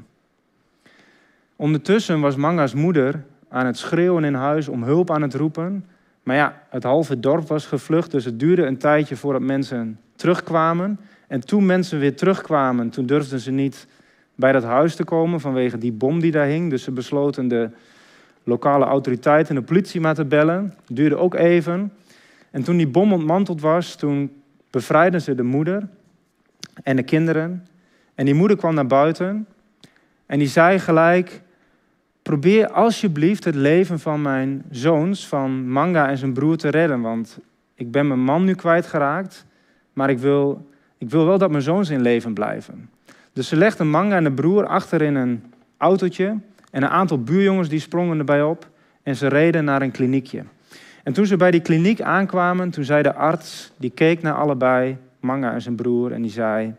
Ondertussen 1.57 2.21
was 2.21 2.37
Manga's 2.37 2.75
moeder 2.75 3.25
aan 3.49 3.66
het 3.66 3.79
schreeuwen 3.79 4.25
in 4.25 4.35
huis, 4.35 4.68
om 4.68 4.83
hulp 4.83 5.11
aan 5.11 5.23
het 5.23 5.35
roepen. 5.35 5.87
Maar 6.23 6.37
ja, 6.37 6.63
het 6.69 6.83
halve 6.83 7.21
dorp 7.21 7.49
was 7.49 7.67
gevlucht, 7.67 8.11
dus 8.11 8.25
het 8.25 8.41
duurde 8.41 8.67
een 8.67 8.79
tijdje 8.79 9.17
voordat 9.17 9.43
mensen 9.43 10.01
terugkwamen. 10.17 11.01
En 11.27 11.41
toen 11.41 11.67
mensen 11.67 11.99
weer 11.99 12.17
terugkwamen, 12.17 12.91
toen 12.91 13.07
durfden 13.07 13.41
ze 13.41 13.51
niet 13.51 13.87
bij 14.35 14.53
dat 14.53 14.63
huis 14.63 14.95
te 14.95 15.05
komen 15.05 15.41
vanwege 15.41 15.79
die 15.79 15.93
bom 15.93 16.21
die 16.21 16.31
daar 16.31 16.47
hing. 16.47 16.71
Dus 16.71 16.83
ze 16.83 16.91
besloten 16.91 17.49
de 17.49 17.71
lokale 18.45 18.85
autoriteiten 18.85 19.55
en 19.55 19.61
de 19.61 19.67
politie 19.67 20.01
maar 20.01 20.15
te 20.15 20.25
bellen. 20.25 20.75
Het 20.87 20.97
duurde 20.97 21.17
ook 21.17 21.35
even. 21.35 21.93
En 22.51 22.63
toen 22.63 22.77
die 22.77 22.89
bom 22.89 23.13
ontmanteld 23.13 23.61
was, 23.61 23.97
toen 23.97 24.43
bevrijden 24.71 25.21
ze 25.21 25.35
de 25.35 25.43
moeder 25.43 25.89
en 26.83 26.97
de 26.97 27.03
kinderen. 27.03 27.67
En 28.15 28.25
die 28.25 28.35
moeder 28.35 28.57
kwam 28.57 28.75
naar 28.75 28.87
buiten 28.87 29.47
en 30.27 30.39
die 30.39 30.49
zei 30.49 30.79
gelijk: 30.79 31.43
Probeer 32.23 32.71
alsjeblieft 32.71 33.45
het 33.45 33.55
leven 33.55 33.99
van 33.99 34.23
mijn 34.23 34.63
zoons, 34.71 35.27
van 35.27 35.69
Manga 35.69 36.09
en 36.09 36.19
zijn 36.19 36.33
broer, 36.33 36.57
te 36.57 36.69
redden. 36.69 37.01
Want 37.01 37.39
ik 37.75 37.91
ben 37.91 38.07
mijn 38.07 38.25
man 38.25 38.45
nu 38.45 38.55
kwijtgeraakt. 38.55 39.47
Maar 39.93 40.11
ik 40.11 40.19
wil, 40.19 40.71
ik 40.99 41.11
wil 41.11 41.27
wel 41.27 41.39
dat 41.39 41.51
mijn 41.51 41.63
zoons 41.63 41.91
in 41.91 42.03
leven 42.03 42.35
blijven. 42.35 42.91
Dus 43.33 43.49
ze 43.49 43.57
legde 43.57 43.85
Manga 43.85 44.17
en 44.17 44.25
de 44.25 44.33
broer 44.33 44.67
achter 44.67 45.03
in 45.03 45.15
een 45.15 45.43
autootje. 45.77 46.37
En 46.71 46.83
een 46.83 46.89
aantal 46.89 47.23
buurjongens 47.23 47.69
die 47.69 47.81
sprongen 47.81 48.19
erbij 48.19 48.43
op 48.43 48.69
en 49.03 49.17
ze 49.17 49.27
reden 49.27 49.65
naar 49.65 49.83
een 49.83 49.91
kliniekje. 49.91 50.45
En 51.03 51.13
toen 51.13 51.27
ze 51.27 51.37
bij 51.37 51.51
die 51.51 51.61
kliniek 51.61 52.01
aankwamen, 52.01 52.71
toen 52.71 52.85
zei 52.85 53.03
de 53.03 53.15
arts, 53.15 53.73
die 53.77 53.91
keek 53.91 54.23
naar 54.23 54.35
allebei, 54.35 54.97
Manga 55.21 55.53
en 55.53 55.63
zijn 55.63 55.75
broer, 55.75 56.13
en 56.13 56.23
die 56.23 56.31
zei: 56.31 56.75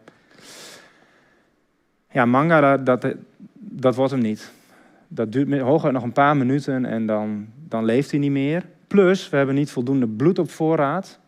Ja, 2.11 2.25
Manga, 2.25 2.77
dat, 2.77 3.07
dat 3.53 3.95
wordt 3.95 4.11
hem 4.11 4.21
niet. 4.21 4.52
Dat 5.15 5.31
duurt 5.31 5.59
hooguit 5.59 5.93
nog 5.93 6.03
een 6.03 6.11
paar 6.11 6.37
minuten 6.37 6.85
en 6.85 7.05
dan, 7.05 7.47
dan 7.67 7.85
leeft 7.85 8.11
hij 8.11 8.19
niet 8.19 8.31
meer. 8.31 8.65
Plus, 8.87 9.29
we 9.29 9.37
hebben 9.37 9.55
niet 9.55 9.71
voldoende 9.71 10.07
bloed 10.07 10.39
op 10.39 10.49
voorraad. 10.49 11.19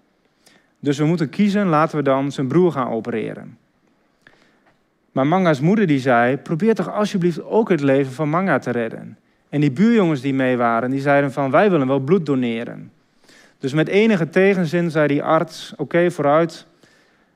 Dus 0.80 0.98
we 0.98 1.06
moeten 1.06 1.30
kiezen, 1.30 1.68
laten 1.68 1.98
we 1.98 2.04
dan 2.04 2.32
zijn 2.32 2.48
broer 2.48 2.72
gaan 2.72 2.90
opereren. 2.90 3.58
Maar 5.12 5.28
Manga's 5.28 5.60
moeder 5.60 5.88
die 5.88 6.00
zei, 6.00 6.38
probeer 6.38 6.76
toch 6.76 6.92
alsjeblieft 6.92 7.44
ook 7.44 7.70
het 7.70 7.82
leven 7.82 8.12
van 8.12 8.30
Manga 8.30 8.60
te 8.60 8.72
redden. 8.72 9.18
En 9.50 9.62
die 9.62 9.72
buurjongens 9.72 10.22
die 10.22 10.34
mee 10.34 10.58
waren, 10.58 10.92
die 10.92 11.02
zeiden 11.02 11.32
van 11.32 11.52
wij 11.52 11.70
willen 11.70 11.88
wel 11.88 12.00
bloed 12.00 12.26
doneren. 12.26 12.92
Dus 13.60 13.74
met 13.74 13.88
enige 13.88 14.30
tegenzin 14.30 14.92
zei 14.92 15.08
die 15.08 15.24
arts, 15.24 15.74
oké 15.78 16.12
vooruit. 16.12 16.66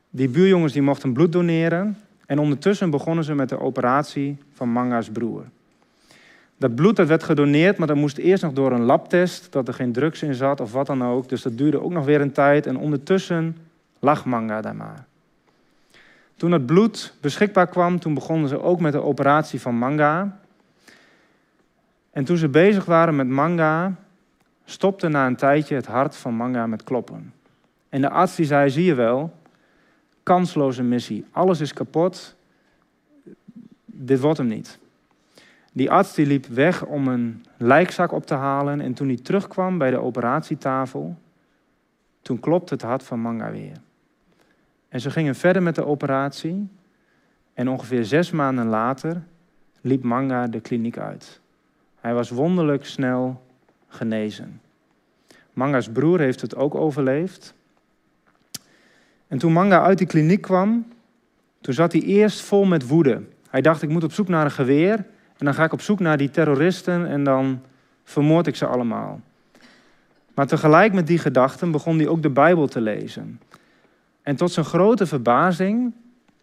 Die 0.10 0.30
buurjongens 0.30 0.74
die 0.74 0.82
mochten 0.82 1.14
bloed 1.14 1.32
doneren. 1.32 1.98
En 2.26 2.40
ondertussen 2.40 2.90
begonnen 2.90 3.24
ze 3.24 3.36
met 3.36 3.50
de 3.50 3.60
operatie 3.60 4.38
van 4.54 4.70
Manga's 4.70 5.10
broer. 5.10 5.46
Dat 6.60 6.76
bloed 6.76 6.96
dat 6.96 7.08
werd 7.08 7.24
gedoneerd, 7.24 7.78
maar 7.78 7.88
dat 7.88 7.96
moest 7.96 8.18
eerst 8.18 8.44
nog 8.44 8.54
door 8.54 8.72
een 8.72 8.82
labtest, 8.82 9.52
dat 9.52 9.68
er 9.68 9.74
geen 9.74 9.92
drugs 9.92 10.22
in 10.22 10.34
zat 10.34 10.62
of 10.62 10.72
wat 10.72 10.88
dan 10.88 11.04
ook. 11.04 11.30
Dus 11.30 11.42
dat 11.42 11.58
duurde 11.58 11.82
ook 11.82 11.92
nog 11.92 12.06
weer 12.06 12.22
een 12.22 12.32
tijd. 12.32 12.66
En 12.66 12.78
ondertussen 12.78 13.58
lag 14.00 14.26
Manga 14.26 14.62
daar 14.62 14.76
maar. 14.76 15.06
Toen 16.36 16.52
het 16.52 16.66
bloed 16.66 17.14
beschikbaar 17.22 17.68
kwam, 17.68 18.00
toen 18.00 18.14
begonnen 18.14 18.50
ze 18.50 18.62
ook 18.62 18.80
met 18.80 18.92
de 18.92 19.04
operatie 19.04 19.62
van 19.62 19.76
Manga. 19.76 20.40
En 22.12 22.24
toen 22.24 22.38
ze 22.38 22.48
bezig 22.48 22.86
waren 22.86 23.16
met 23.16 23.28
Manga, 23.28 23.96
stopte 24.66 25.08
na 25.08 25.28
een 25.28 25.36
tijdje 25.36 25.76
het 25.76 25.86
hart 25.86 26.16
van 26.16 26.34
Manga 26.34 26.68
met 26.68 26.84
kloppen. 26.84 27.34
En 27.90 28.02
de 28.02 28.10
arts 28.10 28.36
die 28.36 28.46
zei, 28.46 28.70
zie 28.70 28.86
je 28.86 28.94
wel, 28.94 29.34
kansloze 30.24 30.84
missie. 30.84 31.26
Alles 31.32 31.60
is 31.60 31.74
kapot. 31.74 32.36
Dit 33.86 34.20
wordt 34.20 34.38
hem 34.38 34.48
niet. 34.48 34.80
Die 35.80 35.92
arts 35.92 36.14
die 36.14 36.26
liep 36.26 36.46
weg 36.46 36.86
om 36.86 37.08
een 37.08 37.46
lijkzak 37.58 38.12
op 38.12 38.26
te 38.26 38.34
halen. 38.34 38.82
En 38.82 38.94
toen 38.94 39.08
hij 39.08 39.18
terugkwam 39.18 39.78
bij 39.78 39.92
de 39.92 39.98
operatietafel, 39.98 41.18
toen 42.22 42.40
klopte 42.40 42.74
het 42.74 42.84
hart 42.84 43.04
van 43.04 43.20
Manga 43.20 43.52
weer. 43.52 43.78
En 44.90 45.00
ze 45.02 45.12
gingen 45.12 45.36
verder 45.36 45.64
met 45.64 45.76
de 45.76 45.86
operatie. 45.86 46.68
En 47.54 47.70
ongeveer 47.70 48.06
zes 48.06 48.32
maanden 48.32 48.68
later 48.68 49.22
liep 49.82 50.04
Manga 50.04 50.48
de 50.48 50.60
kliniek 50.60 50.98
uit. 50.98 51.40
Hij 52.00 52.14
was 52.14 52.30
wonderlijk 52.30 52.86
snel 52.86 53.46
genezen. 53.88 54.62
Manga's 55.54 55.90
broer 55.90 56.20
heeft 56.20 56.42
het 56.42 56.56
ook 56.56 56.76
overleefd. 56.76 57.54
En 59.28 59.38
toen 59.38 59.54
Manga 59.54 59.84
uit 59.84 59.98
die 59.98 60.08
kliniek 60.08 60.42
kwam, 60.42 60.88
toen 61.62 61.74
zat 61.74 61.92
hij 61.92 62.02
eerst 62.02 62.42
vol 62.42 62.66
met 62.66 62.88
woede. 62.88 63.22
Hij 63.50 63.62
dacht, 63.62 63.82
ik 63.82 63.90
moet 63.90 64.04
op 64.04 64.12
zoek 64.12 64.28
naar 64.28 64.46
een 64.46 64.52
geweer 64.52 65.06
en 65.40 65.46
dan 65.46 65.54
ga 65.54 65.64
ik 65.64 65.74
op 65.74 65.82
zoek 65.82 66.00
naar 66.00 66.18
die 66.18 66.30
terroristen 66.30 67.08
en 67.08 67.24
dan 67.24 67.62
vermoord 68.04 68.48
ik 68.48 68.56
ze 68.56 68.66
allemaal. 68.66 69.22
Maar 70.34 70.48
tegelijk 70.48 70.94
met 70.94 71.08
die 71.08 71.18
gedachten 71.18 71.72
begon 71.72 71.98
hij 71.98 72.08
ook 72.08 72.22
de 72.22 72.30
Bijbel 72.30 72.68
te 72.68 72.82
lezen. 72.82 73.40
En 74.22 74.36
tot 74.36 74.52
zijn 74.52 74.66
grote 74.66 75.06
verbazing, 75.06 75.94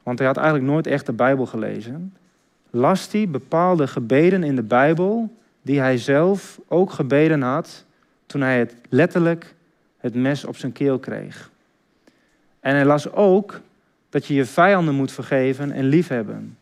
want 0.02 0.18
hij 0.18 0.26
had 0.26 0.36
eigenlijk 0.36 0.68
nooit 0.68 0.86
echt 0.86 1.06
de 1.06 1.12
Bijbel 1.12 1.46
gelezen, 1.46 2.14
las 2.70 3.12
hij 3.12 3.28
bepaalde 3.28 3.86
gebeden 3.86 4.42
in 4.42 4.56
de 4.56 4.62
Bijbel 4.62 5.36
die 5.62 5.80
hij 5.80 5.98
zelf 5.98 6.60
ook 6.68 6.90
gebeden 6.90 7.42
had 7.42 7.84
toen 8.26 8.40
hij 8.40 8.58
het 8.58 8.76
letterlijk 8.88 9.54
het 9.98 10.14
mes 10.14 10.44
op 10.44 10.56
zijn 10.56 10.72
keel 10.72 10.98
kreeg. 10.98 11.50
En 12.60 12.74
hij 12.74 12.84
las 12.84 13.12
ook 13.12 13.60
dat 14.10 14.26
je 14.26 14.34
je 14.34 14.44
vijanden 14.44 14.94
moet 14.94 15.12
vergeven 15.12 15.72
en 15.72 15.84
liefhebben. 15.84 16.56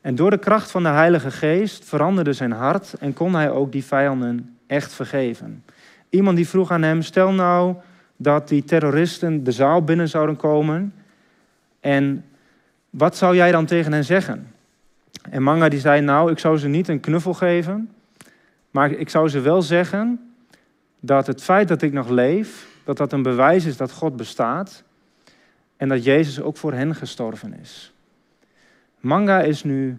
En 0.00 0.14
door 0.14 0.30
de 0.30 0.38
kracht 0.38 0.70
van 0.70 0.82
de 0.82 0.88
Heilige 0.88 1.30
Geest 1.30 1.84
veranderde 1.84 2.32
zijn 2.32 2.52
hart 2.52 2.94
en 2.94 3.12
kon 3.12 3.34
hij 3.34 3.50
ook 3.50 3.72
die 3.72 3.84
vijanden 3.84 4.56
echt 4.66 4.92
vergeven. 4.92 5.64
Iemand 6.08 6.36
die 6.36 6.48
vroeg 6.48 6.70
aan 6.70 6.82
hem: 6.82 7.02
stel 7.02 7.32
nou 7.32 7.74
dat 8.16 8.48
die 8.48 8.64
terroristen 8.64 9.44
de 9.44 9.52
zaal 9.52 9.84
binnen 9.84 10.08
zouden 10.08 10.36
komen 10.36 10.94
en 11.80 12.24
wat 12.90 13.16
zou 13.16 13.36
jij 13.36 13.52
dan 13.52 13.66
tegen 13.66 13.92
hen 13.92 14.04
zeggen? 14.04 14.52
En 15.30 15.42
Manga 15.42 15.68
die 15.68 15.80
zei: 15.80 16.00
nou, 16.00 16.30
ik 16.30 16.38
zou 16.38 16.58
ze 16.58 16.68
niet 16.68 16.88
een 16.88 17.00
knuffel 17.00 17.34
geven, 17.34 17.90
maar 18.70 18.90
ik 18.90 19.08
zou 19.08 19.28
ze 19.28 19.40
wel 19.40 19.62
zeggen 19.62 20.32
dat 21.00 21.26
het 21.26 21.42
feit 21.42 21.68
dat 21.68 21.82
ik 21.82 21.92
nog 21.92 22.08
leef, 22.08 22.68
dat 22.84 22.96
dat 22.96 23.12
een 23.12 23.22
bewijs 23.22 23.64
is 23.64 23.76
dat 23.76 23.92
God 23.92 24.16
bestaat 24.16 24.82
en 25.76 25.88
dat 25.88 26.04
Jezus 26.04 26.40
ook 26.40 26.56
voor 26.56 26.72
hen 26.72 26.94
gestorven 26.94 27.58
is. 27.60 27.92
Manga 29.00 29.40
is 29.40 29.62
nu 29.64 29.98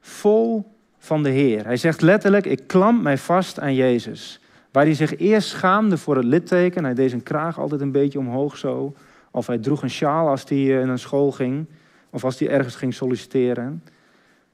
vol 0.00 0.64
van 0.98 1.22
de 1.22 1.28
Heer. 1.28 1.64
Hij 1.64 1.76
zegt 1.76 2.00
letterlijk, 2.00 2.46
ik 2.46 2.66
klamp 2.66 3.02
mij 3.02 3.18
vast 3.18 3.60
aan 3.60 3.74
Jezus. 3.74 4.40
Waar 4.72 4.84
hij 4.84 4.94
zich 4.94 5.16
eerst 5.16 5.48
schaamde 5.48 5.98
voor 5.98 6.16
het 6.16 6.24
litteken, 6.24 6.84
hij 6.84 6.94
deed 6.94 7.10
zijn 7.10 7.22
kraag 7.22 7.58
altijd 7.58 7.80
een 7.80 7.92
beetje 7.92 8.18
omhoog 8.18 8.56
zo. 8.56 8.94
Of 9.30 9.46
hij 9.46 9.58
droeg 9.58 9.82
een 9.82 9.90
sjaal 9.90 10.28
als 10.28 10.44
hij 10.48 10.80
eh, 10.80 10.86
naar 10.86 10.98
school 10.98 11.32
ging, 11.32 11.66
of 12.10 12.24
als 12.24 12.38
hij 12.38 12.48
ergens 12.48 12.74
ging 12.74 12.94
solliciteren. 12.94 13.82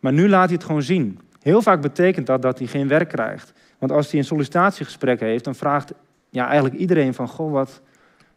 Maar 0.00 0.12
nu 0.12 0.28
laat 0.28 0.44
hij 0.44 0.54
het 0.54 0.64
gewoon 0.64 0.83
zien. 0.83 1.20
Heel 1.40 1.62
vaak 1.62 1.80
betekent 1.80 2.26
dat 2.26 2.42
dat 2.42 2.59
hij 2.59 2.66
geen 2.66 2.88
werk 2.88 3.09
krijgt. 3.09 3.52
Want 3.78 3.92
als 3.92 4.11
hij 4.11 4.18
een 4.18 4.26
sollicitatiegesprek 4.26 5.20
heeft, 5.20 5.44
dan 5.44 5.54
vraagt 5.54 5.92
ja, 6.30 6.46
eigenlijk 6.46 6.74
iedereen 6.74 7.14
van, 7.14 7.28
goh, 7.28 7.52
wat, 7.52 7.80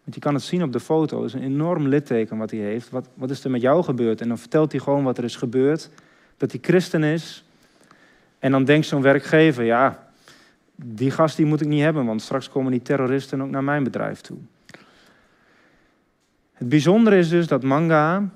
want 0.07 0.19
je 0.19 0.25
kan 0.25 0.33
het 0.33 0.43
zien 0.43 0.63
op 0.63 0.71
de 0.71 0.79
foto, 0.79 1.23
is 1.23 1.33
een 1.33 1.43
enorm 1.43 1.87
litteken 1.87 2.37
wat 2.37 2.51
hij 2.51 2.59
heeft. 2.59 2.89
Wat, 2.89 3.07
wat 3.13 3.29
is 3.29 3.43
er 3.43 3.51
met 3.51 3.61
jou 3.61 3.83
gebeurd? 3.83 4.21
En 4.21 4.27
dan 4.27 4.37
vertelt 4.37 4.71
hij 4.71 4.81
gewoon 4.81 5.03
wat 5.03 5.17
er 5.17 5.23
is 5.23 5.35
gebeurd, 5.35 5.89
dat 6.37 6.51
hij 6.51 6.59
christen 6.63 7.03
is. 7.03 7.43
En 8.39 8.51
dan 8.51 8.63
denkt 8.63 8.87
zo'n 8.87 9.01
werkgever, 9.01 9.63
ja, 9.63 10.07
die 10.75 11.11
gast 11.11 11.37
die 11.37 11.45
moet 11.45 11.61
ik 11.61 11.67
niet 11.67 11.81
hebben, 11.81 12.05
want 12.05 12.21
straks 12.21 12.49
komen 12.49 12.71
die 12.71 12.81
terroristen 12.81 13.41
ook 13.41 13.49
naar 13.49 13.63
mijn 13.63 13.83
bedrijf 13.83 14.21
toe. 14.21 14.37
Het 16.53 16.69
bijzondere 16.69 17.17
is 17.17 17.29
dus 17.29 17.47
dat 17.47 17.63
Manga 17.63 18.29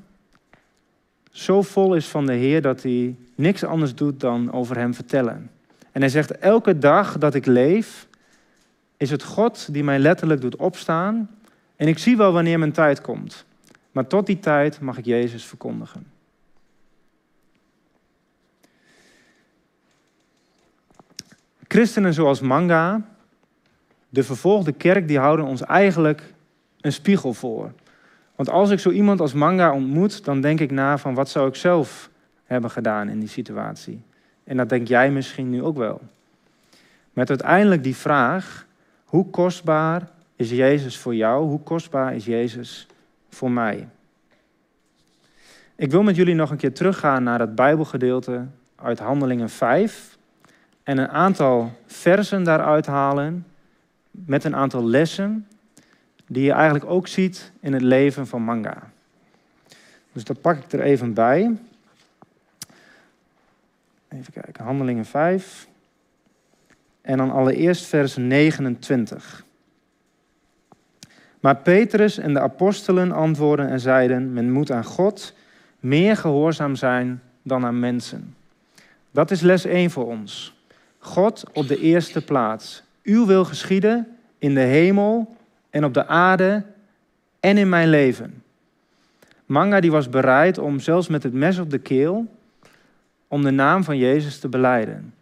zo 1.30 1.62
vol 1.62 1.96
is 1.96 2.08
van 2.08 2.26
de 2.26 2.34
Heer 2.34 2.62
dat 2.62 2.84
hij 2.84 3.16
niks 3.36 3.64
anders 3.64 3.96
doet 3.96 4.20
dan 4.20 4.52
over 4.52 4.78
hem 4.78 4.94
vertellen. 4.94 5.50
En 5.92 6.02
hij 6.02 6.10
zegt, 6.10 6.32
elke 6.32 6.78
dag 6.78 7.18
dat 7.18 7.34
ik 7.34 7.46
leef, 7.46 8.08
is 8.98 9.10
het 9.10 9.24
God 9.24 9.74
die 9.74 9.84
mij 9.84 10.00
letterlijk 10.00 10.42
doet 10.42 10.56
opstaan. 10.56 11.30
En 11.82 11.88
ik 11.88 11.98
zie 11.98 12.18
wel 12.18 12.32
wanneer 12.32 12.60
mijn 12.60 12.72
tijd 12.72 13.02
komt. 13.02 13.46
Maar 13.92 14.08
tot 14.08 14.26
die 14.26 14.40
tijd 14.40 14.80
mag 14.80 14.98
ik 14.98 15.06
Jezus 15.06 15.46
verkondigen. 15.46 16.08
Christenen 21.68 22.14
zoals 22.14 22.40
Manga, 22.40 23.02
de 24.10 24.24
vervolgde 24.24 24.72
kerk, 24.72 25.08
die 25.08 25.20
houden 25.20 25.46
ons 25.46 25.62
eigenlijk 25.62 26.34
een 26.82 26.94
spiegel 26.94 27.34
voor. 27.34 27.72
Want 28.36 28.50
als 28.50 28.70
ik 28.70 28.80
zo 28.80 28.90
iemand 28.90 29.20
als 29.20 29.34
Manga 29.34 29.74
ontmoet, 29.74 30.26
dan 30.26 30.42
denk 30.42 30.60
ik 30.60 30.72
na 30.72 30.98
van 30.98 31.14
wat 31.14 31.30
zou 31.30 31.48
ik 31.48 31.56
zelf 31.56 32.10
hebben 32.44 32.72
gedaan 32.72 33.10
in 33.10 33.20
die 33.20 33.30
situatie. 33.30 34.02
En 34.44 34.58
dat 34.58 34.70
denk 34.70 34.88
jij 34.88 35.12
misschien 35.12 35.50
nu 35.50 35.64
ook 35.64 35.78
wel. 35.78 36.02
Met 37.14 37.30
uiteindelijk 37.30 37.84
die 37.84 37.96
vraag, 37.96 38.66
hoe 39.06 39.30
kostbaar 39.30 40.10
is 40.42 40.50
Jezus 40.50 40.98
voor 40.98 41.16
jou? 41.16 41.46
Hoe 41.46 41.60
kostbaar 41.60 42.16
is 42.16 42.26
Jezus 42.26 42.88
voor 43.30 43.52
mij? 43.52 43.88
Ik 45.76 45.92
wil 45.92 46.04
met 46.04 46.16
jullie 46.16 46.36
nog 46.36 46.52
een 46.52 46.58
keer 46.58 46.74
teruggaan 46.74 47.24
naar 47.24 47.40
het 47.40 47.56
Bijbelgedeelte 47.56 48.46
uit 48.76 49.00
Handelingen 49.00 49.50
5 49.50 50.18
en 50.84 50.98
een 50.98 51.10
aantal 51.10 51.72
versen 51.86 52.44
daaruit 52.44 52.86
halen 52.86 53.46
met 54.12 54.44
een 54.44 54.56
aantal 54.56 54.86
lessen 54.86 55.48
die 56.28 56.44
je 56.44 56.52
eigenlijk 56.52 56.86
ook 56.86 57.08
ziet 57.08 57.52
in 57.60 57.74
het 57.74 57.82
leven 57.82 58.28
van 58.28 58.42
Manga. 58.42 58.92
Dus 60.12 60.24
dat 60.24 60.42
pak 60.42 60.58
ik 60.58 60.72
er 60.72 60.82
even 60.82 61.14
bij. 61.14 61.58
Even 64.08 64.34
kijken, 64.34 64.64
Handelingen 64.64 65.06
5. 65.06 65.68
En 67.02 67.18
dan 67.18 67.32
allereerst 67.32 67.86
vers 67.86 68.16
29. 68.16 69.50
Maar 71.42 71.56
Petrus 71.56 72.18
en 72.18 72.34
de 72.34 72.40
apostelen 72.40 73.12
antwoordden 73.12 73.70
en 73.70 73.80
zeiden: 73.80 74.34
Men 74.34 74.52
moet 74.52 74.72
aan 74.72 74.84
God 74.84 75.34
meer 75.80 76.18
gehoorzaam 76.18 76.76
zijn 76.76 77.22
dan 77.44 77.66
aan 77.66 77.80
mensen. 77.80 78.36
Dat 79.12 79.32
is 79.32 79.42
les 79.42 79.66
1 79.66 79.90
voor 79.90 80.08
ons. 80.08 80.56
God 80.98 81.44
op 81.54 81.68
de 81.68 81.80
eerste 81.80 82.22
plaats. 82.22 82.84
Uw 83.04 83.26
wil 83.26 83.46
geschieden 83.46 84.08
in 84.38 84.54
de 84.54 84.60
hemel 84.60 85.36
en 85.70 85.86
op 85.86 85.94
de 85.94 86.08
aarde 86.08 86.64
en 87.40 87.58
in 87.58 87.70
mijn 87.70 87.90
leven. 87.90 88.44
Manga 89.46 89.80
die 89.80 89.92
was 89.92 90.10
bereid 90.10 90.58
om 90.58 90.80
zelfs 90.80 91.08
met 91.08 91.24
het 91.24 91.34
mes 91.34 91.60
op 91.60 91.70
de 91.70 91.80
keel 91.80 92.28
om 93.28 93.44
de 93.44 93.52
naam 93.52 93.84
van 93.84 93.98
Jezus 93.98 94.40
te 94.40 94.48
beleiden. 94.48 95.14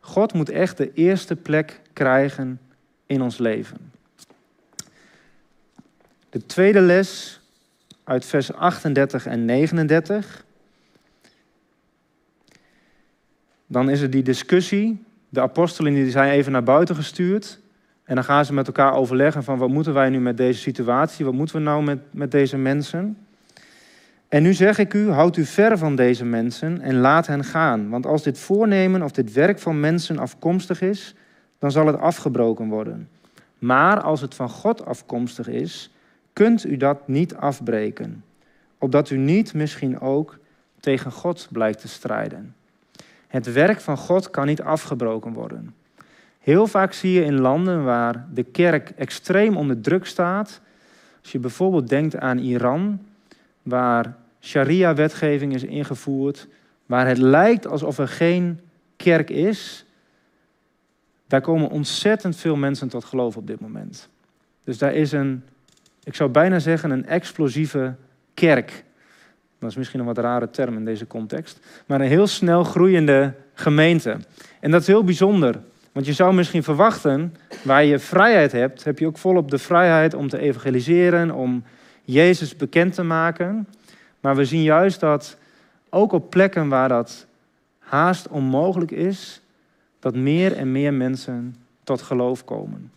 God 0.00 0.32
moet 0.32 0.48
echt 0.48 0.76
de 0.76 0.92
eerste 0.92 1.36
plek 1.36 1.80
krijgen 1.92 2.60
in 3.06 3.22
ons 3.22 3.38
leven. 3.38 3.92
De 6.30 6.46
tweede 6.46 6.80
les 6.80 7.40
uit 8.04 8.24
vers 8.24 8.52
38 8.52 9.26
en 9.26 9.44
39. 9.44 10.44
Dan 13.66 13.90
is 13.90 14.00
er 14.00 14.10
die 14.10 14.22
discussie. 14.22 15.04
De 15.28 15.40
apostelen 15.40 15.94
die 15.94 16.10
zijn 16.10 16.30
even 16.32 16.52
naar 16.52 16.62
buiten 16.62 16.94
gestuurd. 16.94 17.58
En 18.04 18.14
dan 18.14 18.24
gaan 18.24 18.44
ze 18.44 18.54
met 18.54 18.66
elkaar 18.66 18.94
overleggen 18.94 19.44
van 19.44 19.58
wat 19.58 19.68
moeten 19.68 19.94
wij 19.94 20.08
nu 20.08 20.20
met 20.20 20.36
deze 20.36 20.60
situatie? 20.60 21.24
Wat 21.24 21.34
moeten 21.34 21.56
we 21.56 21.62
nou 21.62 21.82
met, 21.82 21.98
met 22.10 22.30
deze 22.30 22.56
mensen? 22.56 23.16
En 24.28 24.42
nu 24.42 24.52
zeg 24.52 24.78
ik 24.78 24.94
u, 24.94 25.10
houd 25.10 25.36
u 25.36 25.44
ver 25.44 25.78
van 25.78 25.96
deze 25.96 26.24
mensen 26.24 26.80
en 26.80 26.96
laat 26.96 27.26
hen 27.26 27.44
gaan. 27.44 27.88
Want 27.88 28.06
als 28.06 28.22
dit 28.22 28.38
voornemen 28.38 29.02
of 29.02 29.10
dit 29.10 29.32
werk 29.32 29.58
van 29.58 29.80
mensen 29.80 30.18
afkomstig 30.18 30.80
is, 30.80 31.14
dan 31.58 31.70
zal 31.70 31.86
het 31.86 31.98
afgebroken 31.98 32.68
worden. 32.68 33.08
Maar 33.58 34.00
als 34.00 34.20
het 34.20 34.34
van 34.34 34.48
God 34.48 34.84
afkomstig 34.84 35.48
is, 35.48 35.90
kunt 36.38 36.64
u 36.64 36.76
dat 36.76 37.08
niet 37.08 37.34
afbreken. 37.34 38.24
Opdat 38.78 39.10
u 39.10 39.16
niet 39.16 39.54
misschien 39.54 40.00
ook 40.00 40.38
tegen 40.80 41.12
God 41.12 41.48
blijkt 41.50 41.80
te 41.80 41.88
strijden. 41.88 42.54
Het 43.26 43.52
werk 43.52 43.80
van 43.80 43.96
God 43.96 44.30
kan 44.30 44.46
niet 44.46 44.62
afgebroken 44.62 45.32
worden. 45.32 45.74
Heel 46.38 46.66
vaak 46.66 46.92
zie 46.92 47.12
je 47.12 47.24
in 47.24 47.40
landen 47.40 47.84
waar 47.84 48.26
de 48.32 48.42
kerk 48.42 48.90
extreem 48.90 49.56
onder 49.56 49.80
druk 49.80 50.06
staat. 50.06 50.60
Als 51.22 51.32
je 51.32 51.38
bijvoorbeeld 51.38 51.88
denkt 51.88 52.16
aan 52.16 52.38
Iran, 52.38 53.00
waar 53.62 54.16
sharia-wetgeving 54.40 55.54
is 55.54 55.64
ingevoerd, 55.64 56.48
waar 56.86 57.06
het 57.06 57.18
lijkt 57.18 57.66
alsof 57.66 57.98
er 57.98 58.08
geen 58.08 58.60
kerk 58.96 59.30
is, 59.30 59.84
daar 61.26 61.40
komen 61.40 61.70
ontzettend 61.70 62.36
veel 62.36 62.56
mensen 62.56 62.88
tot 62.88 63.04
geloof 63.04 63.36
op 63.36 63.46
dit 63.46 63.60
moment. 63.60 64.08
Dus 64.64 64.78
daar 64.78 64.94
is 64.94 65.12
een, 65.12 65.42
ik 66.08 66.14
zou 66.14 66.30
bijna 66.30 66.58
zeggen, 66.58 66.90
een 66.90 67.06
explosieve 67.06 67.94
kerk. 68.34 68.84
Dat 69.58 69.70
is 69.70 69.76
misschien 69.76 70.00
een 70.00 70.06
wat 70.06 70.18
rare 70.18 70.50
term 70.50 70.76
in 70.76 70.84
deze 70.84 71.06
context. 71.06 71.60
Maar 71.86 72.00
een 72.00 72.06
heel 72.06 72.26
snel 72.26 72.64
groeiende 72.64 73.34
gemeente. 73.54 74.16
En 74.60 74.70
dat 74.70 74.80
is 74.80 74.86
heel 74.86 75.04
bijzonder. 75.04 75.60
Want 75.92 76.06
je 76.06 76.12
zou 76.12 76.34
misschien 76.34 76.62
verwachten, 76.62 77.36
waar 77.62 77.84
je 77.84 77.98
vrijheid 77.98 78.52
hebt, 78.52 78.84
heb 78.84 78.98
je 78.98 79.06
ook 79.06 79.18
volop 79.18 79.50
de 79.50 79.58
vrijheid 79.58 80.14
om 80.14 80.28
te 80.28 80.38
evangeliseren, 80.38 81.30
om 81.30 81.64
Jezus 82.04 82.56
bekend 82.56 82.94
te 82.94 83.02
maken. 83.02 83.68
Maar 84.20 84.36
we 84.36 84.44
zien 84.44 84.62
juist 84.62 85.00
dat 85.00 85.36
ook 85.88 86.12
op 86.12 86.30
plekken 86.30 86.68
waar 86.68 86.88
dat 86.88 87.26
haast 87.78 88.28
onmogelijk 88.28 88.90
is, 88.90 89.40
dat 90.00 90.14
meer 90.14 90.56
en 90.56 90.72
meer 90.72 90.94
mensen 90.94 91.56
tot 91.84 92.02
geloof 92.02 92.44
komen. 92.44 92.90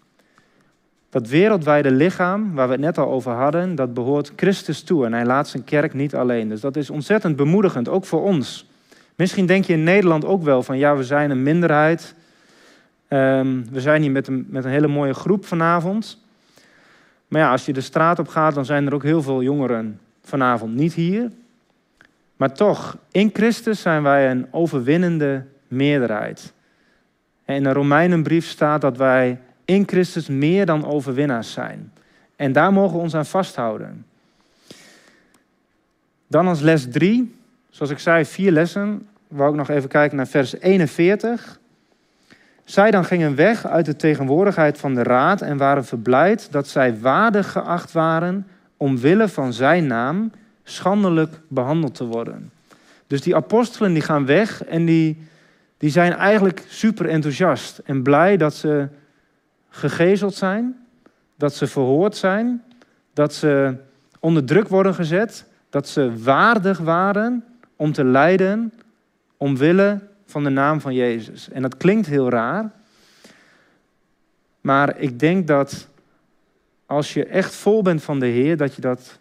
Dat 1.12 1.28
wereldwijde 1.28 1.91
lichaam, 1.91 2.54
waar 2.54 2.67
we 2.67 2.74
het 2.74 2.82
net 2.82 2.97
al 2.97 3.12
over 3.12 3.32
hadden, 3.32 3.76
dat 3.76 3.93
behoort 3.93 4.32
Christus 4.36 4.84
toe 4.84 5.06
en 5.06 5.13
hij 5.13 5.26
laat 5.26 5.47
zijn 5.47 5.63
kerk 5.63 5.93
niet 5.93 6.15
alleen. 6.15 6.50
Dus 6.50 6.62
dat 6.62 6.76
is 6.76 6.89
ontzettend 6.89 7.36
bemoedigend, 7.36 7.89
ook 7.89 8.06
voor 8.06 8.24
ons. 8.24 8.69
Misschien 9.15 9.45
denk 9.45 9.65
je 9.65 9.74
in 9.74 9.84
Nederland 9.84 10.26
ook 10.26 10.43
wel 10.43 10.63
van 10.63 10.78
ja, 10.78 10.95
we 10.95 11.04
zijn 11.04 11.30
een 11.30 11.43
minderheid. 11.43 12.15
Um, 13.10 13.65
we 13.71 13.82
zijn 13.82 14.02
hier 14.02 14.12
met 14.12 14.28
een, 14.28 14.45
met 14.50 14.65
een 14.65 14.71
hele 14.71 14.88
mooie 14.88 15.13
groep 15.13 15.45
vanavond. 15.45 16.17
Maar 17.28 17.41
ja, 17.41 17.52
als 17.52 17.65
je 17.65 17.74
de 17.74 17.82
straat 17.82 18.19
op 18.19 18.28
gaat, 18.28 18.56
dan 18.56 18.65
zijn 18.65 18.86
er 18.86 18.93
ook 18.93 19.04
heel 19.04 19.21
veel 19.21 19.41
jongeren 19.41 20.00
vanavond 20.24 20.76
niet 20.76 20.93
hier. 20.93 21.32
Maar 22.36 22.54
toch, 22.54 22.97
in 23.12 23.30
Christus 23.34 23.82
zijn 23.82 24.04
wij 24.04 24.32
een 24.32 24.47
overwinnende 24.52 25.45
meerderheid. 25.67 26.54
En 27.45 27.56
in 27.56 27.63
de 27.63 27.74
Romeinenbrief 27.74 28.47
staat 28.47 28.82
dat 28.82 28.97
wij 28.97 29.39
in 29.71 29.88
Christus 29.88 30.27
meer 30.27 30.65
dan 30.65 30.86
overwinnaars 30.86 31.51
zijn. 31.51 31.93
En 32.36 32.51
daar 32.51 32.73
mogen 32.73 32.95
we 32.95 33.01
ons 33.01 33.15
aan 33.15 33.25
vasthouden. 33.25 34.05
Dan 36.27 36.47
als 36.47 36.62
les 36.62 36.88
3, 36.89 37.36
zoals 37.69 37.91
ik 37.91 37.99
zei, 37.99 38.25
vier 38.25 38.51
lessen. 38.51 39.07
Wou 39.27 39.49
ik 39.49 39.55
nog 39.55 39.69
even 39.69 39.89
kijken 39.89 40.17
naar 40.17 40.27
vers 40.27 40.60
41. 40.60 41.60
Zij 42.65 42.91
dan 42.91 43.05
gingen 43.05 43.36
weg 43.36 43.67
uit 43.67 43.86
de 43.86 43.95
tegenwoordigheid 43.95 44.77
van 44.77 44.95
de 44.95 45.03
raad 45.03 45.41
en 45.41 45.57
waren 45.57 45.86
verblijd 45.86 46.47
dat 46.51 46.67
zij 46.67 46.99
waardig 46.99 47.51
geacht 47.51 47.91
waren 47.91 48.47
omwille 48.77 49.27
van 49.27 49.53
zijn 49.53 49.88
naam 49.88 50.31
schandelijk 50.63 51.39
behandeld 51.47 51.95
te 51.95 52.05
worden. 52.05 52.51
Dus 53.07 53.21
die 53.21 53.36
apostelen 53.36 53.93
die 53.93 54.01
gaan 54.01 54.25
weg 54.25 54.63
en 54.63 54.86
die, 54.86 55.27
die 55.77 55.89
zijn 55.89 56.13
eigenlijk 56.13 56.63
super 56.67 57.10
enthousiast 57.10 57.81
en 57.86 58.03
blij 58.03 58.38
dat 58.38 58.53
ze 58.53 58.88
gegezeld 59.71 60.36
zijn, 60.36 60.86
dat 61.36 61.55
ze 61.55 61.67
verhoord 61.67 62.15
zijn, 62.15 62.63
dat 63.13 63.34
ze 63.34 63.75
onder 64.19 64.45
druk 64.45 64.67
worden 64.67 64.93
gezet, 64.93 65.45
dat 65.69 65.88
ze 65.88 66.21
waardig 66.23 66.77
waren 66.77 67.43
om 67.75 67.91
te 67.91 68.03
lijden 68.03 68.73
omwille 69.38 69.99
van 70.25 70.43
de 70.43 70.49
naam 70.49 70.81
van 70.81 70.93
Jezus. 70.93 71.49
En 71.49 71.62
dat 71.62 71.77
klinkt 71.77 72.07
heel 72.07 72.29
raar, 72.29 72.71
maar 74.62 74.97
ik 74.97 75.19
denk 75.19 75.47
dat 75.47 75.88
als 76.86 77.13
je 77.13 77.25
echt 77.25 77.55
vol 77.55 77.81
bent 77.81 78.03
van 78.03 78.19
de 78.19 78.25
Heer, 78.25 78.57
dat 78.57 78.75
je 78.75 78.81
dat 78.81 79.19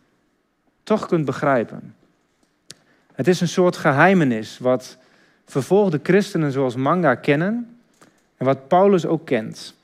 toch 0.82 1.06
kunt 1.06 1.24
begrijpen. 1.24 1.94
Het 3.12 3.28
is 3.28 3.40
een 3.40 3.48
soort 3.48 3.76
geheimenis 3.76 4.58
wat 4.58 4.98
vervolgde 5.44 6.00
christenen 6.02 6.52
zoals 6.52 6.76
Manga 6.76 7.14
kennen 7.14 7.78
en 8.36 8.46
wat 8.46 8.68
Paulus 8.68 9.06
ook 9.06 9.26
kent. 9.26 9.74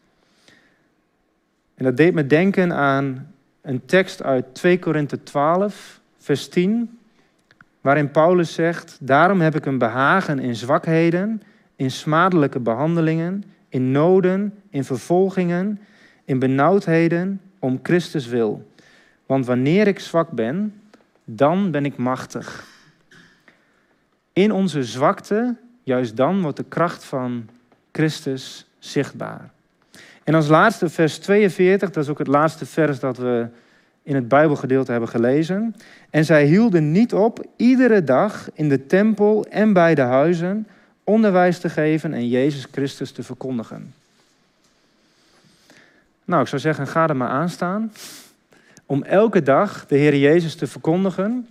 En 1.77 1.85
dat 1.85 1.97
deed 1.97 2.15
me 2.15 2.27
denken 2.27 2.73
aan 2.73 3.33
een 3.61 3.85
tekst 3.85 4.23
uit 4.23 4.55
2 4.55 4.79
Korinthe 4.79 5.23
12, 5.23 6.01
vers 6.19 6.49
10, 6.49 6.99
waarin 7.81 8.11
Paulus 8.11 8.55
zegt: 8.55 8.99
Daarom 9.01 9.41
heb 9.41 9.55
ik 9.55 9.67
een 9.67 9.79
behagen 9.79 10.39
in 10.39 10.57
zwakheden, 10.57 11.43
in 11.77 11.91
smadelijke 11.91 12.61
behandelingen, 12.61 13.45
in 13.69 13.91
noden, 13.91 14.55
in 14.71 14.85
vervolgingen, 14.85 15.81
in 16.25 16.39
benauwdheden, 16.39 17.41
om 17.59 17.79
Christus 17.83 18.27
wil. 18.27 18.71
Want 19.27 19.47
wanneer 19.47 19.87
ik 19.87 19.99
zwak 19.99 20.31
ben, 20.31 20.81
dan 21.25 21.71
ben 21.71 21.85
ik 21.85 21.97
machtig. 21.97 22.67
In 24.33 24.53
onze 24.53 24.85
zwakte, 24.85 25.57
juist 25.83 26.17
dan 26.17 26.43
wordt 26.43 26.57
de 26.57 26.65
kracht 26.65 27.05
van 27.05 27.49
Christus 27.93 28.67
zichtbaar. 28.79 29.51
En 30.27 30.35
als 30.35 30.49
laatste 30.49 30.89
vers 30.89 31.19
42, 31.19 31.91
dat 31.91 32.05
is 32.05 32.11
ook 32.11 32.19
het 32.19 32.27
laatste 32.27 32.67
vers 32.67 33.01
dat 33.01 33.17
we 33.17 33.47
in 34.03 34.15
het 34.15 34.29
Bijbelgedeelte 34.29 34.91
hebben 34.91 35.09
gelezen. 35.09 35.75
En 36.11 36.25
zij 36.25 36.45
hielden 36.45 36.93
niet 36.93 37.15
op 37.15 37.47
iedere 37.57 38.05
dag 38.05 38.49
in 38.55 38.69
de 38.69 38.87
tempel 38.87 39.47
en 39.51 39.73
bij 39.73 39.95
de 39.95 40.03
huizen 40.03 40.67
onderwijs 41.05 41.59
te 41.59 41.69
geven 41.69 42.13
en 42.13 42.29
Jezus 42.29 42.67
Christus 42.73 43.13
te 43.13 43.23
verkondigen. 43.23 43.95
Nou, 46.25 46.43
ik 46.43 46.49
zou 46.49 46.61
zeggen, 46.61 46.87
ga 46.87 47.09
er 47.09 47.17
maar 47.17 47.29
aan 47.29 47.49
staan. 47.49 47.93
Om 48.87 49.03
elke 49.03 49.43
dag 49.43 49.87
de 49.87 49.97
Heer 49.97 50.17
Jezus 50.17 50.55
te 50.55 50.67
verkondigen. 50.67 51.49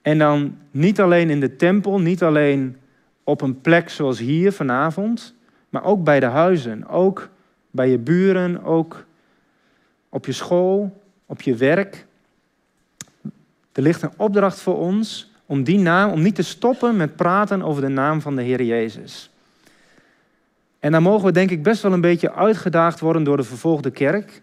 En 0.00 0.18
dan 0.18 0.56
niet 0.70 1.00
alleen 1.00 1.30
in 1.30 1.40
de 1.40 1.56
tempel, 1.56 2.00
niet 2.00 2.22
alleen 2.22 2.76
op 3.24 3.40
een 3.40 3.60
plek 3.60 3.90
zoals 3.90 4.18
hier 4.18 4.52
vanavond, 4.52 5.34
maar 5.68 5.84
ook 5.84 6.04
bij 6.04 6.20
de 6.20 6.26
huizen, 6.26 6.88
ook 6.88 7.30
bij 7.72 7.90
je 7.90 7.98
buren, 7.98 8.64
ook 8.64 9.04
op 10.08 10.26
je 10.26 10.32
school, 10.32 11.02
op 11.26 11.42
je 11.42 11.54
werk. 11.54 12.06
Er 13.72 13.82
ligt 13.82 14.02
een 14.02 14.12
opdracht 14.16 14.60
voor 14.60 14.78
ons 14.78 15.30
om 15.46 15.64
die 15.64 15.78
naam, 15.78 16.10
om 16.10 16.22
niet 16.22 16.34
te 16.34 16.42
stoppen 16.42 16.96
met 16.96 17.16
praten 17.16 17.62
over 17.62 17.82
de 17.82 17.88
naam 17.88 18.20
van 18.20 18.36
de 18.36 18.42
Heer 18.42 18.62
Jezus. 18.62 19.30
En 20.78 20.92
dan 20.92 21.02
mogen 21.02 21.26
we 21.26 21.32
denk 21.32 21.50
ik 21.50 21.62
best 21.62 21.82
wel 21.82 21.92
een 21.92 22.00
beetje 22.00 22.32
uitgedaagd 22.32 23.00
worden 23.00 23.24
door 23.24 23.36
de 23.36 23.42
vervolgde 23.42 23.90
kerk. 23.90 24.42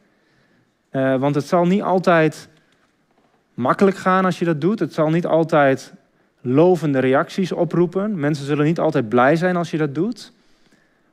Uh, 0.92 1.16
want 1.16 1.36
het 1.36 1.46
zal 1.46 1.66
niet 1.66 1.82
altijd 1.82 2.50
makkelijk 3.54 3.98
gaan 3.98 4.26
als 4.26 4.40
je 4.40 4.46
dat 4.46 4.62
doet. 4.62 4.80
Het 4.80 4.94
zal 4.94 5.10
niet 5.10 5.26
altijd 5.26 5.94
lovende 6.42 7.00
reacties 7.00 7.52
oproepen. 7.52 8.20
Mensen 8.20 8.46
zullen 8.46 8.66
niet 8.66 8.80
altijd 8.80 9.10
blij 9.10 9.36
zijn 9.36 9.56
als 9.56 9.72
je 9.72 9.78
dat 9.78 9.96
doet. 9.96 10.34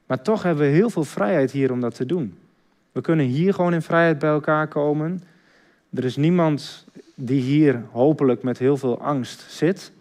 Maar 0.06 0.22
toch 0.22 0.42
hebben 0.42 0.64
we 0.64 0.72
heel 0.72 0.90
veel 0.90 1.04
vrijheid 1.04 1.50
hier 1.50 1.72
om 1.72 1.80
dat 1.80 1.94
te 1.94 2.06
doen. 2.06 2.38
We 2.92 3.00
kunnen 3.00 3.26
hier 3.26 3.54
gewoon 3.54 3.74
in 3.74 3.82
vrijheid 3.82 4.18
bij 4.18 4.30
elkaar 4.30 4.68
komen. 4.68 5.22
Er 5.94 6.04
is 6.04 6.16
niemand 6.16 6.86
die 7.14 7.40
hier 7.40 7.82
hopelijk 7.90 8.42
met 8.42 8.58
heel 8.58 8.76
veel 8.76 9.00
angst 9.00 9.44
zit. 9.48 9.92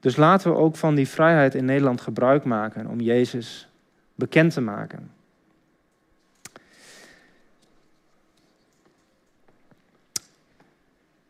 Dus 0.00 0.16
laten 0.16 0.50
we 0.50 0.56
ook 0.56 0.76
van 0.76 0.94
die 0.94 1.08
vrijheid 1.08 1.54
in 1.54 1.64
Nederland 1.64 2.00
gebruik 2.00 2.44
maken 2.44 2.86
om 2.86 3.00
Jezus 3.00 3.68
bekend 4.14 4.52
te 4.52 4.60
maken. 4.60 5.10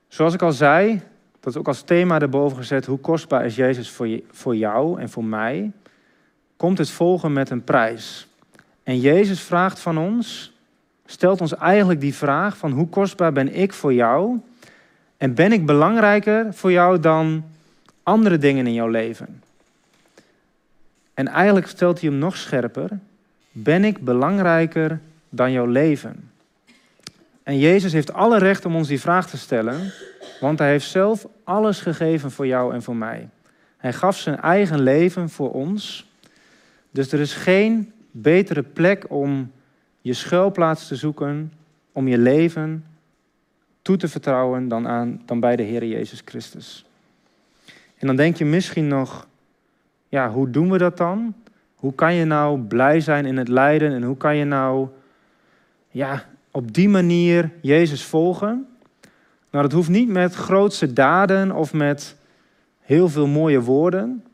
Zoals 0.09 0.35
ik 0.35 0.43
al 0.43 0.53
zei, 0.53 1.01
dat 1.41 1.53
is 1.53 1.59
ook 1.59 1.69
als 1.69 1.83
thema 1.83 2.21
erboven 2.21 2.57
gezet, 2.57 2.87
hoe 2.87 2.99
kostbaar 2.99 3.45
is 3.45 3.57
Jezus 3.57 3.91
voor, 3.91 4.09
je, 4.09 4.25
voor 4.31 4.57
jou 4.57 5.01
en 5.01 5.11
voor 5.11 5.25
mij? 5.25 5.73
Komt 6.63 6.79
het 6.79 6.91
volgen 6.91 7.33
met 7.33 7.51
een 7.51 7.65
prijs. 7.65 8.27
En 8.83 9.01
Jezus 9.01 9.41
vraagt 9.41 9.81
van 9.81 9.99
ons, 9.99 10.53
stelt 11.07 11.41
ons 11.41 11.57
eigenlijk 11.57 12.01
die 12.01 12.15
vraag 12.15 12.57
van 12.57 12.71
hoe 12.71 12.89
kostbaar 12.89 13.33
ben 13.33 13.55
ik 13.55 13.73
voor 13.73 13.95
jou? 13.95 14.41
En 15.17 15.35
ben 15.35 15.53
ik 15.53 15.67
belangrijker 15.67 16.55
voor 16.55 16.73
jou 16.73 17.01
dan 17.01 17.45
andere 18.03 18.39
dingen 18.39 18.67
in 18.67 18.73
jouw 18.73 18.89
leven? 18.89 19.43
En 21.15 21.29
eigenlijk 21.29 21.67
stelt 21.67 22.01
hij 22.01 22.11
hem 22.11 22.19
nog 22.19 22.37
scherper, 22.37 22.99
ben 23.53 23.85
ik 23.85 24.05
belangrijker 24.05 25.01
dan 25.29 25.53
jouw 25.53 25.67
leven? 25.67 26.31
En 27.43 27.59
Jezus 27.59 27.93
heeft 27.93 28.13
alle 28.13 28.39
recht 28.39 28.65
om 28.65 28.77
ons 28.77 28.89
die 28.89 29.01
vraag 29.01 29.29
te 29.29 29.39
stellen, 29.39 29.93
want 30.41 30.59
hij 30.59 30.71
heeft 30.71 30.91
zelf 30.91 31.27
alles 31.45 31.81
gegeven 31.81 32.31
voor 32.31 32.47
jou 32.47 32.75
en 32.75 32.83
voor 32.83 32.97
mij. 32.97 33.29
Hij 33.77 33.93
gaf 33.93 34.19
zijn 34.19 34.41
eigen 34.41 34.81
leven 34.81 35.31
voor 35.31 35.53
ons. 35.53 36.11
Dus 36.93 37.13
er 37.13 37.21
is 37.21 37.35
geen 37.35 37.93
betere 38.11 38.63
plek 38.63 39.05
om 39.09 39.53
je 40.01 40.13
schuilplaats 40.13 40.89
te 40.89 40.97
zoeken, 40.97 41.53
om 41.93 42.09
je 42.09 42.19
leven 42.19 42.85
toe 43.83 43.97
te 43.97 44.09
vertrouwen 44.09 44.69
dan, 44.69 44.89
aan, 44.89 45.23
dan 45.27 45.41
bij 45.41 45.57
de 45.57 45.63
Heer 45.63 45.85
Jezus 45.85 46.23
Christus. 46.25 46.87
En 47.99 48.07
dan 48.07 48.17
denk 48.17 48.37
je 48.37 48.45
misschien 48.45 48.89
nog, 48.89 49.27
ja, 50.09 50.31
hoe 50.31 50.51
doen 50.51 50.71
we 50.71 50.79
dat 50.79 50.97
dan? 50.97 51.35
Hoe 51.75 51.95
kan 51.95 52.15
je 52.15 52.25
nou 52.25 52.61
blij 52.61 53.01
zijn 53.01 53.27
in 53.27 53.37
het 53.37 53.49
lijden 53.49 53.93
en 53.93 54.03
hoe 54.03 54.17
kan 54.17 54.37
je 54.37 54.45
nou 54.45 54.89
ja, 55.91 56.25
op 56.51 56.75
die 56.75 56.89
manier 56.89 57.51
Jezus 57.61 58.05
volgen? 58.05 58.67
Nou, 59.51 59.65
dat 59.65 59.73
hoeft 59.73 59.89
niet 59.89 60.09
met 60.09 60.35
grootse 60.35 60.93
daden 60.93 61.53
of 61.53 61.73
met 61.73 62.17
heel 62.81 63.09
veel 63.09 63.27
mooie 63.27 63.61
woorden. 63.61 64.25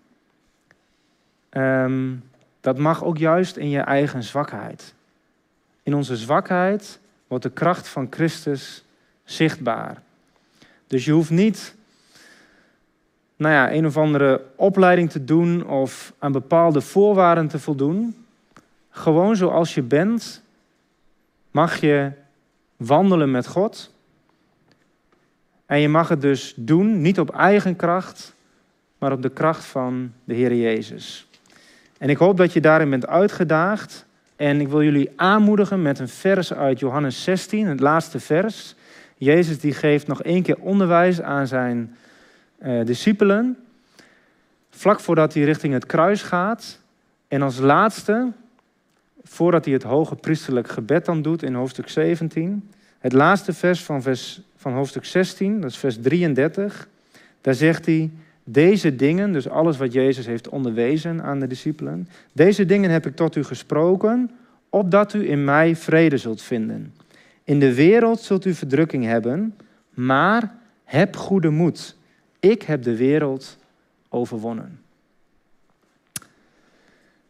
Ehm, 1.48 2.14
dat 2.60 2.78
mag 2.78 3.04
ook 3.04 3.18
juist 3.18 3.56
in 3.56 3.68
je 3.68 3.80
eigen 3.80 4.22
zwakheid. 4.22 4.94
In 5.82 5.94
onze 5.94 6.16
zwakheid 6.16 6.98
wordt 7.26 7.44
de 7.44 7.50
kracht 7.50 7.88
van 7.88 8.06
Christus 8.10 8.84
zichtbaar. 9.24 10.02
Dus 10.86 11.04
je 11.04 11.12
hoeft 11.12 11.30
niet 11.30 11.76
nou 13.38 13.54
ja, 13.54 13.72
een 13.72 13.86
of 13.86 13.96
andere 13.96 14.42
opleiding 14.56 15.10
te 15.10 15.24
doen 15.24 15.66
of 15.66 16.12
aan 16.18 16.32
bepaalde 16.32 16.80
voorwaarden 16.80 17.48
te 17.48 17.58
voldoen. 17.58 18.24
Gewoon 18.90 19.36
zoals 19.36 19.74
je 19.74 19.82
bent, 19.82 20.42
mag 21.50 21.80
je 21.80 22.10
wandelen 22.76 23.30
met 23.30 23.46
God. 23.46 23.92
En 25.66 25.80
je 25.80 25.88
mag 25.88 26.08
het 26.08 26.20
dus 26.20 26.54
doen, 26.56 27.00
niet 27.00 27.20
op 27.20 27.30
eigen 27.30 27.76
kracht, 27.76 28.34
maar 28.98 29.12
op 29.12 29.22
de 29.22 29.28
kracht 29.28 29.64
van 29.64 30.12
de 30.24 30.34
Heer 30.34 30.54
Jezus. 30.54 31.27
En 31.98 32.08
ik 32.08 32.16
hoop 32.16 32.36
dat 32.36 32.52
je 32.52 32.60
daarin 32.60 32.90
bent 32.90 33.06
uitgedaagd. 33.06 34.06
En 34.36 34.60
ik 34.60 34.68
wil 34.68 34.82
jullie 34.82 35.10
aanmoedigen 35.16 35.82
met 35.82 35.98
een 35.98 36.08
vers 36.08 36.52
uit 36.52 36.78
Johannes 36.78 37.22
16, 37.22 37.66
het 37.66 37.80
laatste 37.80 38.20
vers. 38.20 38.74
Jezus 39.16 39.60
die 39.60 39.72
geeft 39.72 40.06
nog 40.06 40.22
één 40.22 40.42
keer 40.42 40.56
onderwijs 40.60 41.22
aan 41.22 41.46
zijn 41.46 41.96
uh, 42.62 42.84
discipelen. 42.84 43.56
Vlak 44.70 45.00
voordat 45.00 45.34
hij 45.34 45.42
richting 45.42 45.72
het 45.72 45.86
kruis 45.86 46.22
gaat. 46.22 46.80
En 47.28 47.42
als 47.42 47.58
laatste, 47.58 48.32
voordat 49.22 49.64
hij 49.64 49.74
het 49.74 49.82
hoge 49.82 50.14
priesterlijk 50.14 50.68
gebed 50.68 51.04
dan 51.04 51.22
doet 51.22 51.42
in 51.42 51.54
hoofdstuk 51.54 51.88
17. 51.88 52.70
Het 52.98 53.12
laatste 53.12 53.52
vers 53.52 53.82
van, 53.82 54.02
vers 54.02 54.40
van 54.56 54.72
hoofdstuk 54.72 55.04
16, 55.04 55.60
dat 55.60 55.70
is 55.70 55.76
vers 55.76 55.98
33. 56.00 56.88
Daar 57.40 57.54
zegt 57.54 57.86
hij, 57.86 58.10
deze 58.52 58.96
dingen, 58.96 59.32
dus 59.32 59.48
alles 59.48 59.76
wat 59.76 59.92
Jezus 59.92 60.26
heeft 60.26 60.48
onderwezen 60.48 61.22
aan 61.22 61.40
de 61.40 61.46
discipelen, 61.46 62.08
deze 62.32 62.66
dingen 62.66 62.90
heb 62.90 63.06
ik 63.06 63.16
tot 63.16 63.36
u 63.36 63.44
gesproken, 63.44 64.30
opdat 64.68 65.14
u 65.14 65.30
in 65.30 65.44
mij 65.44 65.76
vrede 65.76 66.16
zult 66.16 66.42
vinden. 66.42 66.94
In 67.44 67.60
de 67.60 67.74
wereld 67.74 68.20
zult 68.20 68.44
u 68.44 68.54
verdrukking 68.54 69.04
hebben, 69.04 69.56
maar 69.94 70.54
heb 70.84 71.16
goede 71.16 71.50
moed. 71.50 71.96
Ik 72.40 72.62
heb 72.62 72.82
de 72.82 72.96
wereld 72.96 73.58
overwonnen. 74.08 74.80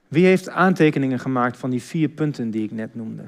Wie 0.09 0.25
heeft 0.25 0.49
aantekeningen 0.49 1.19
gemaakt 1.19 1.57
van 1.57 1.71
die 1.71 1.83
vier 1.83 2.09
punten 2.09 2.51
die 2.51 2.65
ik 2.65 2.71
net 2.71 2.95
noemde? 2.95 3.25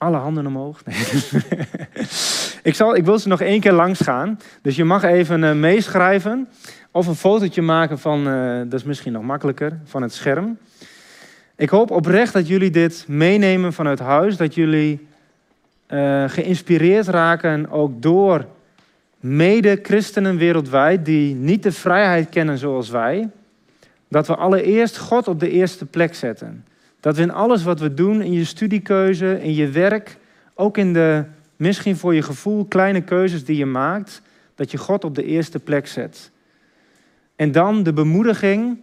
Alle 0.00 0.16
handen 0.16 0.46
omhoog. 0.46 0.82
Nee. 0.84 0.96
ik, 2.70 2.74
zal, 2.74 2.96
ik 2.96 3.04
wil 3.04 3.18
ze 3.18 3.28
nog 3.28 3.40
één 3.40 3.60
keer 3.60 3.72
langs 3.72 4.00
gaan. 4.00 4.38
Dus 4.62 4.76
je 4.76 4.84
mag 4.84 5.02
even 5.02 5.42
uh, 5.42 5.52
meeschrijven. 5.52 6.48
Of 6.90 7.06
een 7.06 7.14
fotootje 7.14 7.62
maken 7.62 7.98
van, 7.98 8.28
uh, 8.28 8.58
dat 8.58 8.72
is 8.72 8.84
misschien 8.84 9.12
nog 9.12 9.22
makkelijker, 9.22 9.78
van 9.84 10.02
het 10.02 10.12
scherm. 10.12 10.58
Ik 11.56 11.68
hoop 11.68 11.90
oprecht 11.90 12.32
dat 12.32 12.48
jullie 12.48 12.70
dit 12.70 13.04
meenemen 13.08 13.72
vanuit 13.72 13.98
huis. 13.98 14.36
Dat 14.36 14.54
jullie 14.54 15.06
uh, 15.88 16.28
geïnspireerd 16.28 17.06
raken 17.06 17.70
ook 17.70 18.02
door 18.02 18.46
mede-christenen 19.18 20.36
wereldwijd 20.36 21.04
die 21.04 21.34
niet 21.34 21.62
de 21.62 21.72
vrijheid 21.72 22.28
kennen 22.28 22.58
zoals 22.58 22.90
wij. 22.90 23.28
Dat 24.08 24.26
we 24.26 24.36
allereerst 24.36 24.98
God 24.98 25.28
op 25.28 25.40
de 25.40 25.50
eerste 25.50 25.86
plek 25.86 26.14
zetten. 26.14 26.64
Dat 27.00 27.16
we 27.16 27.22
in 27.22 27.32
alles 27.32 27.62
wat 27.62 27.80
we 27.80 27.94
doen, 27.94 28.22
in 28.22 28.32
je 28.32 28.44
studiekeuze, 28.44 29.42
in 29.42 29.54
je 29.54 29.68
werk, 29.68 30.16
ook 30.54 30.76
in 30.76 30.92
de 30.92 31.24
misschien 31.56 31.96
voor 31.96 32.14
je 32.14 32.22
gevoel 32.22 32.64
kleine 32.64 33.00
keuzes 33.00 33.44
die 33.44 33.56
je 33.56 33.66
maakt, 33.66 34.22
dat 34.54 34.70
je 34.70 34.78
God 34.78 35.04
op 35.04 35.14
de 35.14 35.24
eerste 35.24 35.58
plek 35.58 35.86
zet. 35.86 36.30
En 37.36 37.52
dan 37.52 37.82
de 37.82 37.92
bemoediging, 37.92 38.78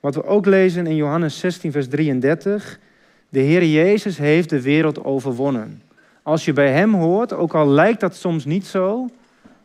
wat 0.00 0.14
we 0.14 0.24
ook 0.24 0.46
lezen 0.46 0.86
in 0.86 0.96
Johannes 0.96 1.38
16, 1.38 1.72
vers 1.72 1.88
33. 1.88 2.78
De 3.28 3.38
Heer 3.38 3.64
Jezus 3.64 4.18
heeft 4.18 4.50
de 4.50 4.62
wereld 4.62 5.04
overwonnen. 5.04 5.82
Als 6.22 6.44
je 6.44 6.52
bij 6.52 6.72
Hem 6.72 6.94
hoort, 6.94 7.32
ook 7.32 7.54
al 7.54 7.68
lijkt 7.68 8.00
dat 8.00 8.16
soms 8.16 8.44
niet 8.44 8.66
zo, 8.66 9.08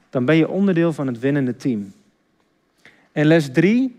dan 0.10 0.26
ben 0.26 0.36
je 0.36 0.50
onderdeel 0.50 0.94
van 0.94 1.08
het 1.08 1.20
winnende 1.20 1.56
team. 1.56 1.94
En 3.12 3.26
les 3.26 3.52
3, 3.52 3.96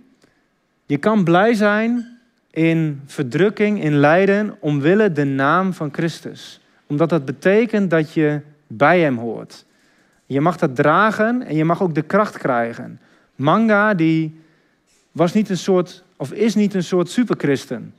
je 0.87 0.97
kan 0.97 1.25
blij 1.25 1.55
zijn 1.55 2.12
in 2.53 3.01
verdrukking, 3.07 3.83
in 3.83 3.95
lijden, 3.95 4.57
omwille 4.61 5.13
de 5.13 5.25
naam 5.25 5.73
van 5.73 5.89
Christus. 5.93 6.61
Omdat 6.87 7.09
dat 7.09 7.25
betekent 7.25 7.91
dat 7.91 8.13
je 8.13 8.41
bij 8.67 9.01
Hem 9.01 9.19
hoort. 9.19 9.65
Je 10.27 10.41
mag 10.41 10.57
dat 10.57 10.77
dragen 10.77 11.43
en 11.43 11.57
je 11.57 11.65
mag 11.65 11.83
ook 11.83 11.95
de 11.95 12.03
kracht 12.03 12.39
krijgen. 12.39 13.01
Manga 13.35 13.95
die 13.95 14.41
was 15.13 15.33
niet 15.33 15.49
een 15.49 15.57
soort, 15.57 16.05
of 16.17 16.33
is 16.33 16.55
niet 16.55 16.75
een 16.75 16.83
soort 16.83 17.11
superchristen. 17.11 17.95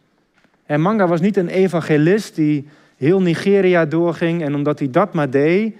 En 0.65 0.81
Manga 0.81 1.07
was 1.07 1.21
niet 1.21 1.37
een 1.37 1.47
evangelist 1.47 2.35
die 2.35 2.67
heel 2.97 3.21
Nigeria 3.21 3.85
doorging 3.85 4.43
en 4.43 4.55
omdat 4.55 4.79
hij 4.79 4.89
dat 4.89 5.13
maar 5.13 5.29
deed, 5.29 5.75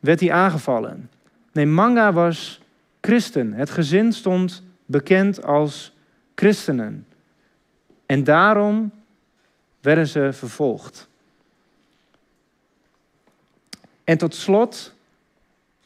werd 0.00 0.20
hij 0.20 0.32
aangevallen. 0.32 1.10
Nee, 1.52 1.66
Manga 1.66 2.12
was 2.12 2.60
christen. 3.00 3.52
Het 3.52 3.70
gezin 3.70 4.12
stond 4.12 4.62
bekend 4.86 5.44
als 5.44 5.96
christenen. 6.34 7.06
En 8.08 8.24
daarom 8.24 8.92
werden 9.80 10.06
ze 10.06 10.32
vervolgd. 10.32 11.08
En 14.04 14.18
tot 14.18 14.34
slot 14.34 14.94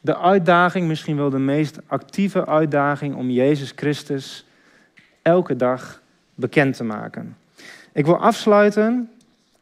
de 0.01 0.17
uitdaging, 0.17 0.87
misschien 0.87 1.15
wel 1.15 1.29
de 1.29 1.39
meest 1.39 1.79
actieve 1.87 2.45
uitdaging 2.45 3.15
om 3.15 3.29
Jezus 3.29 3.73
Christus 3.75 4.45
elke 5.21 5.55
dag 5.55 6.01
bekend 6.35 6.75
te 6.75 6.83
maken. 6.83 7.37
Ik 7.91 8.05
wil 8.05 8.17
afsluiten 8.17 9.11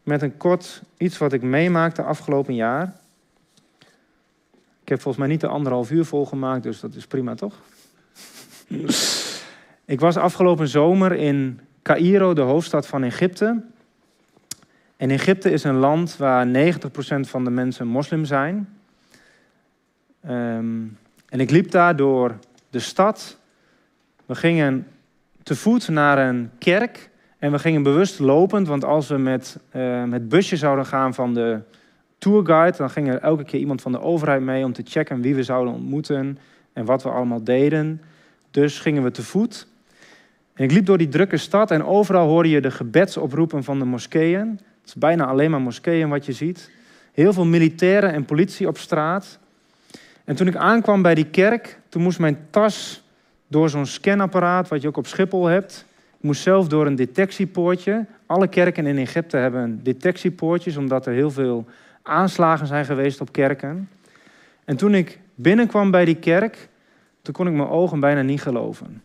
met 0.03 0.21
een 0.21 0.37
kort 0.37 0.81
iets 0.97 1.17
wat 1.17 1.33
ik 1.33 1.41
meemaakte 1.41 2.03
afgelopen 2.03 2.55
jaar. 2.55 2.95
Ik 4.81 4.89
heb 4.89 5.01
volgens 5.01 5.17
mij 5.23 5.27
niet 5.27 5.41
de 5.41 5.47
anderhalf 5.47 5.91
uur 5.91 6.05
volgemaakt, 6.05 6.63
dus 6.63 6.79
dat 6.79 6.93
is 6.93 7.07
prima 7.07 7.35
toch? 7.35 7.55
ik 9.95 9.99
was 9.99 10.17
afgelopen 10.17 10.67
zomer 10.67 11.11
in 11.11 11.59
Cairo, 11.81 12.33
de 12.33 12.41
hoofdstad 12.41 12.87
van 12.87 13.03
Egypte. 13.03 13.61
En 14.97 15.09
Egypte 15.09 15.51
is 15.51 15.63
een 15.63 15.75
land 15.75 16.17
waar 16.17 16.47
90% 16.47 16.49
van 17.19 17.43
de 17.43 17.49
mensen 17.49 17.87
moslim 17.87 18.25
zijn. 18.25 18.69
Ehm, 20.21 20.81
en 21.29 21.39
ik 21.39 21.49
liep 21.49 21.71
daar 21.71 21.95
door 21.95 22.37
de 22.69 22.79
stad. 22.79 23.37
We 24.25 24.35
gingen 24.35 24.87
te 25.43 25.55
voet 25.55 25.87
naar 25.87 26.27
een 26.27 26.51
kerk. 26.57 27.09
En 27.39 27.51
we 27.51 27.59
gingen 27.59 27.83
bewust 27.83 28.19
lopend, 28.19 28.67
want 28.67 28.83
als 28.83 29.07
we 29.07 29.17
met 29.17 29.57
uh, 29.75 30.11
het 30.11 30.29
busje 30.29 30.57
zouden 30.57 30.85
gaan 30.85 31.13
van 31.13 31.33
de 31.33 31.59
tourguide, 32.17 32.77
dan 32.77 32.89
ging 32.89 33.09
er 33.09 33.19
elke 33.19 33.43
keer 33.43 33.59
iemand 33.59 33.81
van 33.81 33.91
de 33.91 34.01
overheid 34.01 34.41
mee 34.41 34.63
om 34.63 34.73
te 34.73 34.83
checken 34.85 35.21
wie 35.21 35.35
we 35.35 35.43
zouden 35.43 35.73
ontmoeten 35.73 36.37
en 36.73 36.85
wat 36.85 37.03
we 37.03 37.09
allemaal 37.09 37.43
deden. 37.43 38.01
Dus 38.51 38.79
gingen 38.79 39.03
we 39.03 39.11
te 39.11 39.23
voet. 39.23 39.67
En 40.53 40.63
ik 40.63 40.71
liep 40.71 40.85
door 40.85 40.97
die 40.97 41.09
drukke 41.09 41.37
stad 41.37 41.71
en 41.71 41.85
overal 41.85 42.27
hoorde 42.27 42.49
je 42.49 42.61
de 42.61 42.71
gebedsoproepen 42.71 43.63
van 43.63 43.79
de 43.79 43.85
moskeeën. 43.85 44.47
Het 44.81 44.89
is 44.89 44.95
bijna 44.95 45.25
alleen 45.25 45.51
maar 45.51 45.61
moskeeën 45.61 46.09
wat 46.09 46.25
je 46.25 46.31
ziet. 46.31 46.71
Heel 47.13 47.33
veel 47.33 47.45
militairen 47.45 48.13
en 48.13 48.25
politie 48.25 48.67
op 48.67 48.77
straat. 48.77 49.39
En 50.23 50.35
toen 50.35 50.47
ik 50.47 50.55
aankwam 50.55 51.01
bij 51.01 51.15
die 51.15 51.25
kerk, 51.25 51.79
toen 51.89 52.01
moest 52.01 52.19
mijn 52.19 52.37
tas 52.49 53.03
door 53.47 53.69
zo'n 53.69 53.85
scanapparaat, 53.85 54.67
wat 54.67 54.81
je 54.81 54.87
ook 54.87 54.97
op 54.97 55.07
Schiphol 55.07 55.45
hebt. 55.45 55.85
Ik 56.17 56.23
moest 56.27 56.41
zelf 56.41 56.67
door 56.67 56.85
een 56.85 56.95
detectiepoortje. 56.95 58.05
Alle 58.25 58.47
kerken 58.47 58.85
in 58.85 58.97
Egypte 58.97 59.37
hebben 59.37 59.79
detectiepoortjes, 59.83 60.77
omdat 60.77 61.05
er 61.05 61.13
heel 61.13 61.31
veel 61.31 61.65
aanslagen 62.01 62.67
zijn 62.67 62.85
geweest 62.85 63.21
op 63.21 63.31
kerken. 63.31 63.89
En 64.65 64.77
toen 64.77 64.95
ik 64.95 65.19
binnenkwam 65.35 65.91
bij 65.91 66.05
die 66.05 66.15
kerk, 66.15 66.69
toen 67.21 67.33
kon 67.33 67.47
ik 67.47 67.53
mijn 67.53 67.69
ogen 67.69 67.99
bijna 67.99 68.21
niet 68.21 68.41
geloven. 68.41 69.01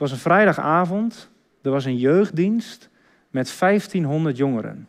Het 0.00 0.08
was 0.08 0.18
een 0.18 0.24
vrijdagavond, 0.24 1.30
er 1.62 1.70
was 1.70 1.84
een 1.84 1.96
jeugddienst 1.96 2.88
met 3.30 3.56
1500 3.58 4.36
jongeren. 4.36 4.88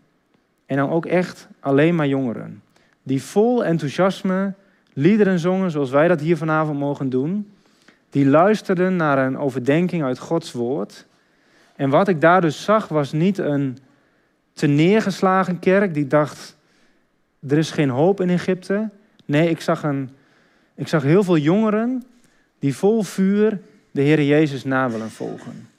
En 0.66 0.78
dan 0.78 0.90
ook 0.90 1.06
echt 1.06 1.48
alleen 1.60 1.96
maar 1.96 2.08
jongeren. 2.08 2.64
Die 3.04 3.24
vol 3.24 3.66
enthousiasme 3.66 4.54
liederen 4.94 5.40
zongen 5.40 5.72
zoals 5.72 5.90
wij 5.90 6.08
dat 6.08 6.20
hier 6.20 6.38
vanavond 6.38 6.80
mogen 6.80 7.10
doen. 7.10 7.52
Die 8.10 8.26
luisterden 8.26 8.96
naar 8.96 9.18
een 9.18 9.38
overdenking 9.38 10.04
uit 10.04 10.20
Gods 10.20 10.52
woord. 10.52 11.06
En 11.76 11.90
wat 11.90 12.08
ik 12.08 12.22
daar 12.22 12.42
dus 12.42 12.64
zag 12.64 12.88
was 12.88 13.12
niet 13.12 13.38
een 13.38 13.78
te 14.54 14.68
neergeslagen 14.68 15.60
kerk 15.60 15.94
die 15.94 16.08
dacht, 16.08 16.58
er 17.48 17.58
is 17.58 17.72
geen 17.72 17.90
hoop 17.90 18.22
in 18.22 18.30
Egypte. 18.30 18.90
Nee, 19.26 19.50
ik 19.50 19.62
zag, 19.62 19.84
een, 19.84 20.10
ik 20.76 20.88
zag 20.88 21.04
heel 21.04 21.24
veel 21.24 21.38
jongeren 21.38 22.04
die 22.60 22.76
vol 22.76 23.04
vuur 23.04 23.60
de 23.92 24.02
Heer 24.02 24.24
Jezus 24.24 24.64
na 24.64 24.90
willen 24.90 25.10
volgen. 25.12 25.70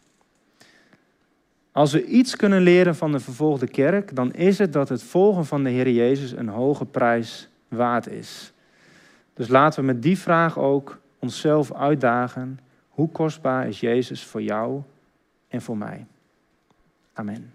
Als 1.73 1.93
we 1.93 2.05
iets 2.05 2.37
kunnen 2.37 2.63
leren 2.63 2.97
van 2.97 3.13
de 3.13 3.21
vervolgde 3.21 3.67
kerk, 3.67 4.15
dan 4.15 4.33
is 4.33 4.59
het 4.59 4.73
dat 4.73 4.89
het 4.89 5.03
volgen 5.03 5.47
van 5.47 5.65
de 5.65 5.71
Heer 5.71 5.91
Jezus 5.91 6.33
een 6.33 6.49
hoge 6.49 6.85
prijs 6.85 7.49
waard 7.69 8.07
is. 8.07 8.53
Dus 9.35 9.49
laten 9.49 9.81
we 9.81 9.87
met 9.87 10.03
die 10.03 10.19
vraag 10.19 10.59
ook 10.59 11.01
onszelf 11.19 11.73
uitdagen. 11.73 12.59
Hoe 12.89 13.09
kostbaar 13.09 13.69
is 13.69 13.81
Jezus 13.81 14.25
voor 14.25 14.43
jou 14.43 14.83
en 15.49 15.63
voor 15.63 15.77
mij? 15.77 16.07
Amen. 17.13 17.52